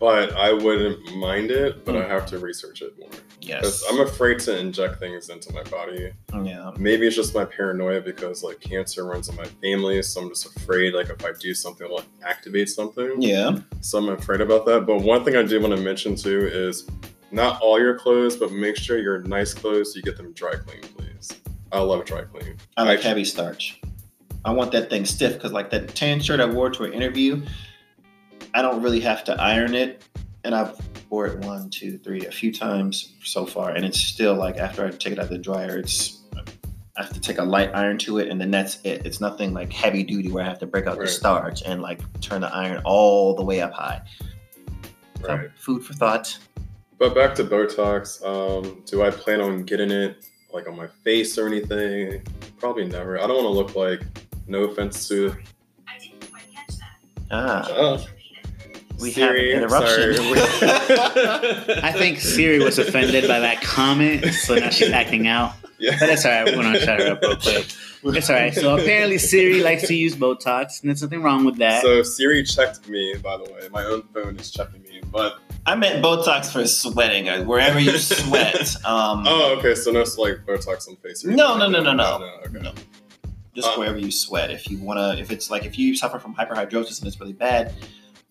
but 0.00 0.32
I 0.34 0.52
wouldn't 0.52 1.14
mind 1.16 1.50
it. 1.52 1.84
But 1.84 1.94
Hmm. 1.94 2.00
I 2.02 2.08
have 2.08 2.26
to 2.26 2.38
research 2.38 2.82
it 2.82 2.98
more 2.98 3.08
Yes. 3.42 3.82
I'm 3.90 4.00
afraid 4.00 4.38
to 4.40 4.58
inject 4.58 4.98
things 4.98 5.28
into 5.28 5.52
my 5.52 5.62
body. 5.64 6.12
yeah. 6.44 6.70
Maybe 6.78 7.06
it's 7.06 7.16
just 7.16 7.34
my 7.34 7.44
paranoia 7.44 8.00
because 8.00 8.42
like 8.42 8.60
cancer 8.60 9.04
runs 9.04 9.28
in 9.28 9.36
my 9.36 9.44
family, 9.62 10.02
so 10.02 10.20
I'm 10.22 10.28
just 10.30 10.46
afraid 10.56 10.94
like 10.94 11.08
if 11.10 11.24
I 11.24 11.30
do 11.38 11.54
something, 11.54 11.84
it'll 11.86 12.02
activate 12.22 12.68
something. 12.68 13.20
Yeah. 13.22 13.58
So 13.80 13.98
I'm 13.98 14.08
afraid 14.08 14.40
about 14.40 14.66
that. 14.66 14.86
But 14.86 15.02
one 15.02 15.24
thing 15.24 15.36
I 15.36 15.42
do 15.42 15.60
want 15.60 15.74
to 15.76 15.80
mention 15.82 16.16
too 16.16 16.48
is 16.52 16.86
not 17.30 17.60
all 17.62 17.78
your 17.78 17.96
clothes, 17.98 18.36
but 18.36 18.50
make 18.52 18.76
sure 18.76 18.98
your 18.98 19.20
nice 19.20 19.54
clothes 19.54 19.94
you 19.94 20.02
get 20.02 20.16
them 20.16 20.32
dry 20.32 20.52
clean, 20.56 20.80
please. 20.96 21.30
I 21.72 21.78
love 21.80 22.04
dry 22.04 22.22
clean. 22.22 22.56
I 22.76 22.82
like 22.84 22.98
I- 23.00 23.02
heavy 23.02 23.24
starch. 23.24 23.80
I 24.44 24.52
want 24.52 24.72
that 24.72 24.88
thing 24.90 25.04
stiff 25.04 25.34
because, 25.34 25.52
like 25.52 25.68
that 25.70 25.94
tan 25.94 26.18
shirt 26.20 26.40
I 26.40 26.46
wore 26.46 26.70
to 26.70 26.84
an 26.84 26.92
interview, 26.94 27.42
I 28.54 28.62
don't 28.62 28.82
really 28.82 29.00
have 29.00 29.24
to 29.24 29.40
iron 29.40 29.74
it, 29.74 30.02
and 30.44 30.54
I've 30.54 30.76
wore 31.10 31.26
it 31.26 31.38
one, 31.40 31.68
two, 31.70 31.98
three, 31.98 32.24
a 32.26 32.30
few 32.30 32.52
times 32.52 33.14
so 33.24 33.44
far, 33.44 33.70
and 33.70 33.84
it's 33.84 33.98
still 33.98 34.34
like 34.34 34.58
after 34.58 34.86
I 34.86 34.90
take 34.90 35.12
it 35.14 35.18
out 35.18 35.24
of 35.24 35.30
the 35.30 35.38
dryer, 35.38 35.78
it's 35.78 36.18
I 36.96 37.02
have 37.04 37.12
to 37.14 37.20
take 37.20 37.38
a 37.38 37.42
light 37.44 37.70
iron 37.74 37.98
to 37.98 38.18
it, 38.18 38.28
and 38.28 38.40
then 38.40 38.50
that's 38.50 38.78
it. 38.84 39.04
It's 39.06 39.20
nothing 39.20 39.52
like 39.54 39.72
heavy 39.72 40.02
duty 40.02 40.30
where 40.30 40.44
I 40.44 40.46
have 40.48 40.58
to 40.60 40.66
break 40.66 40.86
out 40.86 40.98
the 40.98 41.06
starch 41.08 41.62
and 41.64 41.80
like 41.82 42.00
turn 42.20 42.42
the 42.42 42.54
iron 42.54 42.82
all 42.84 43.34
the 43.34 43.42
way 43.44 43.60
up 43.60 43.72
high. 43.72 44.02
So, 45.22 45.28
Right. 45.28 45.50
food 45.58 45.84
for 45.84 45.94
thought. 45.94 46.36
But 46.98 47.14
back 47.14 47.34
to 47.36 47.44
Botox. 47.44 48.22
Um, 48.24 48.82
do 48.86 49.02
I 49.02 49.10
plan 49.10 49.40
on 49.40 49.62
getting 49.64 49.90
it 49.90 50.26
like 50.52 50.68
on 50.68 50.76
my 50.76 50.86
face 51.02 51.38
or 51.38 51.46
anything? 51.46 52.22
Probably 52.58 52.86
never. 52.86 53.18
I 53.18 53.26
don't 53.26 53.42
want 53.42 53.46
to 53.46 53.48
look 53.50 53.74
like. 53.76 54.02
No 54.46 54.64
offense 54.64 55.08
to. 55.08 55.34
I 55.88 55.98
didn't 55.98 56.30
quite 56.30 56.44
catch 56.54 56.76
that. 56.76 56.98
Ah, 57.30 57.70
Uh, 57.72 58.04
Please 59.00 59.16
repeat 59.16 59.36
it. 59.36 59.56
We 59.56 59.62
have 59.64 59.68
an 59.68 59.80
interruption. 59.80 60.14
I 61.84 61.92
think 61.92 62.20
Siri 62.20 62.58
was 62.62 62.78
offended 62.78 63.26
by 63.26 63.40
that 63.40 63.62
comment, 63.62 64.24
so 64.34 64.54
now 64.56 64.70
she's 64.70 64.90
acting 64.92 65.26
out. 65.26 65.54
Yeah. 65.78 65.96
But 65.98 66.10
it's 66.10 66.24
all 66.26 66.32
right. 66.32 66.44
We're 66.56 66.62
gonna 66.62 66.78
shut 66.80 67.00
her 67.00 67.12
up 67.12 67.22
real 67.22 67.36
quick. 67.36 67.66
It's 68.02 68.30
all 68.30 68.36
right. 68.36 68.54
So 68.54 68.76
apparently 68.76 69.18
Siri 69.18 69.62
likes 69.62 69.86
to 69.88 69.94
use 69.94 70.14
Botox, 70.14 70.80
and 70.82 70.90
there's 70.90 71.02
nothing 71.02 71.22
wrong 71.22 71.44
with 71.44 71.56
that. 71.56 71.82
So 71.82 72.02
Siri 72.02 72.42
checked 72.44 72.88
me, 72.88 73.14
by 73.22 73.36
the 73.38 73.44
way. 73.44 73.68
My 73.70 73.84
own 73.84 74.02
phone 74.14 74.38
is 74.38 74.50
checking 74.50 74.82
me. 74.82 75.00
But 75.10 75.38
I 75.66 75.74
meant 75.74 76.04
Botox 76.04 76.52
for 76.52 76.66
sweating, 76.66 77.28
uh, 77.28 77.44
wherever 77.44 77.80
you 77.80 77.96
sweat. 77.98 78.76
Um, 78.84 79.24
oh, 79.26 79.56
okay. 79.58 79.74
So 79.74 79.90
no 79.90 80.00
like 80.00 80.44
Botox 80.46 80.88
on 80.88 80.96
face. 80.96 81.24
or 81.24 81.30
No, 81.30 81.54
anything 81.54 81.72
no, 81.72 81.78
like 81.80 81.96
no, 81.96 82.18
that? 82.18 82.20
no, 82.20 82.20
no. 82.26 82.34
okay. 82.46 82.58
No. 82.60 82.72
just 83.54 83.68
Uh, 83.68 83.74
wherever 83.76 83.98
you 83.98 84.10
sweat. 84.10 84.50
If 84.50 84.70
you 84.70 84.78
wanna, 84.78 85.16
if 85.18 85.30
it's 85.30 85.50
like 85.50 85.64
if 85.64 85.78
you 85.78 85.96
suffer 85.96 86.18
from 86.18 86.34
hyperhidrosis 86.34 86.98
and 86.98 87.08
it's 87.08 87.18
really 87.20 87.32
bad, 87.32 87.72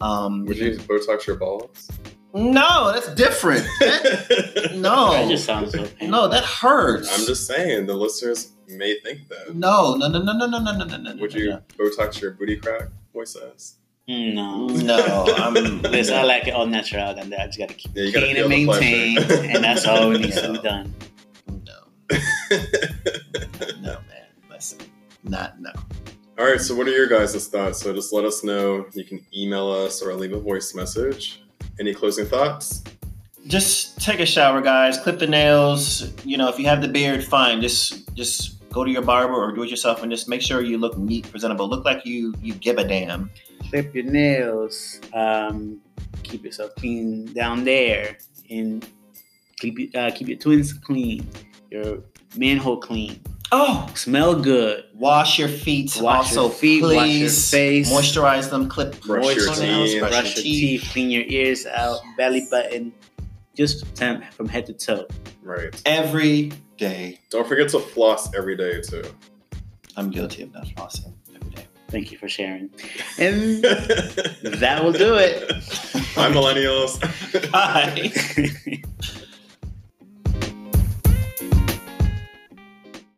um, 0.02 0.46
Would 0.46 0.58
you 0.58 0.78
Botox 0.78 1.28
your 1.28 1.36
balls? 1.36 1.90
no, 2.34 2.92
that's 2.94 3.14
different. 3.16 3.64
that 3.80 4.74
no, 4.76 5.28
just 5.30 5.46
sounds 5.46 5.72
so 5.72 5.80
painful. 5.80 6.08
no, 6.08 6.28
that 6.28 6.44
hurts. 6.44 7.12
I'm 7.18 7.26
just 7.26 7.48
saying 7.48 7.88
the 7.88 7.96
listeners 7.96 8.54
may 8.68 9.00
think 9.00 9.28
that. 9.30 9.56
no, 9.56 9.96
no, 9.96 10.08
no, 10.08 10.22
no, 10.22 10.34
no, 10.34 10.48
no, 10.48 10.60
no, 10.60 10.72
no, 10.78 10.86
no, 10.86 10.98
no. 10.98 11.16
Would 11.16 11.34
no, 11.34 11.40
you 11.40 11.58
Botox 11.78 12.22
your 12.22 12.32
booty 12.32 12.58
crack? 12.58 12.90
Voice 13.14 13.34
says. 13.34 13.76
No. 14.08 14.66
No, 14.68 15.26
I'm. 15.38 15.54
Listen, 15.84 16.16
I 16.16 16.24
like 16.24 16.48
it 16.48 16.52
all 16.52 16.66
natural, 16.66 17.10
and 17.10 17.34
I 17.34 17.46
just 17.46 17.60
gotta 17.60 17.76
keep 17.76 17.92
Yeah, 17.96 18.06
you 18.06 18.12
clean 18.12 18.38
and 18.38 18.50
maintain, 18.50 19.18
and 19.18 19.64
that's 19.64 19.86
all 19.86 20.12
it 20.16 20.22
needs 20.22 20.42
to 20.42 20.54
be 20.54 20.60
done. 20.60 20.94
No, 21.48 21.74
no, 23.82 24.00
man. 24.10 24.28
Listen, 24.50 24.80
not 25.24 25.60
no. 25.62 25.72
All 26.40 26.46
right. 26.46 26.62
So 26.62 26.74
what 26.74 26.88
are 26.88 26.92
your 26.92 27.08
guys' 27.08 27.48
thoughts? 27.50 27.82
So 27.82 27.94
just 27.94 28.14
let 28.14 28.24
us 28.24 28.46
know. 28.46 28.86
You 28.94 29.04
can 29.04 29.26
email 29.36 29.70
us 29.70 30.02
or 30.02 30.14
leave 30.14 30.32
a 30.32 30.40
voice 30.40 30.74
message. 30.74 31.42
Any 31.82 31.94
closing 31.94 32.26
thoughts? 32.26 32.82
Just 33.46 34.00
take 34.00 34.22
a 34.22 34.26
shower, 34.26 34.62
guys. 34.62 34.98
Clip 34.98 35.20
the 35.20 35.28
nails. 35.28 36.14
You 36.24 36.38
know, 36.38 36.48
if 36.48 36.58
you 36.58 36.66
have 36.68 36.82
the 36.82 36.88
beard, 36.88 37.26
fine. 37.26 37.60
Just 37.60 38.16
just 38.16 38.70
go 38.70 38.86
to 38.86 38.92
your 38.92 39.02
barber 39.02 39.34
or 39.34 39.52
do 39.52 39.64
it 39.64 39.70
yourself, 39.70 40.02
and 40.02 40.10
just 40.10 40.30
make 40.30 40.42
sure 40.42 40.62
you 40.62 40.78
look 40.78 40.98
neat, 40.98 41.30
presentable. 41.30 41.68
Look 41.68 41.84
like 41.84 42.06
you 42.06 42.34
you 42.42 42.54
give 42.54 42.78
a 42.78 42.88
damn. 42.88 43.30
Clip 43.70 43.94
your 43.94 44.06
nails. 44.06 45.02
Um, 45.14 45.82
keep 46.24 46.46
yourself 46.46 46.74
clean 46.76 47.26
down 47.34 47.66
there, 47.66 48.18
and 48.50 48.88
keep 49.58 49.78
your- 49.78 49.90
uh, 50.02 50.12
keep 50.12 50.30
your 50.30 50.38
twins 50.38 50.72
clean. 50.72 51.28
Your 51.70 52.00
manhole 52.38 52.78
clean. 52.78 53.20
Oh, 53.52 53.90
Smell 53.96 54.40
good. 54.42 54.84
wash 54.94 55.40
your 55.40 55.48
feet. 55.48 55.98
Wash 56.00 56.28
also, 56.28 56.44
your 56.44 56.52
feet, 56.52 56.84
please 56.84 56.96
wash 56.96 57.10
your 57.20 57.30
face. 57.30 57.92
moisturize 57.92 58.50
them. 58.50 58.70
Clip 58.70 59.00
Brush 59.02 59.36
your 59.36 59.48
toenails, 59.54 59.90
teeth. 59.92 60.00
brush, 60.00 60.12
Brush 60.12 60.36
your 60.36 60.44
teeth. 60.44 60.90
Clean 60.92 61.10
your 61.10 61.24
ears 61.28 61.66
out. 61.66 62.00
Belly 62.18 62.48
button. 62.52 62.94
Just 63.56 63.86
from 63.98 64.22
from 64.32 64.48
head 64.48 64.66
to 64.68 64.74
toe. 64.74 65.08
Right. 65.42 65.82
every 65.86 66.52
day. 66.78 67.20
Don't 67.32 67.48
forget 67.48 67.70
to 67.70 67.80
floss 67.80 68.34
every 68.36 68.56
day 68.56 68.82
too. 68.82 69.04
I'm 69.98 70.12
guilty 70.12 70.44
of 70.44 70.54
not 70.54 70.66
flossing 70.68 71.14
every 71.36 71.50
day. 71.56 71.66
Thank 71.90 72.12
you 72.12 72.18
for 72.20 72.30
sharing. 72.30 72.70
And 73.18 73.64
that 73.64 74.82
will 74.84 74.94
do 74.94 75.16
it. 75.16 75.50
Bye, 76.16 76.32
millennials. 76.32 77.00
Bye. 77.52 78.82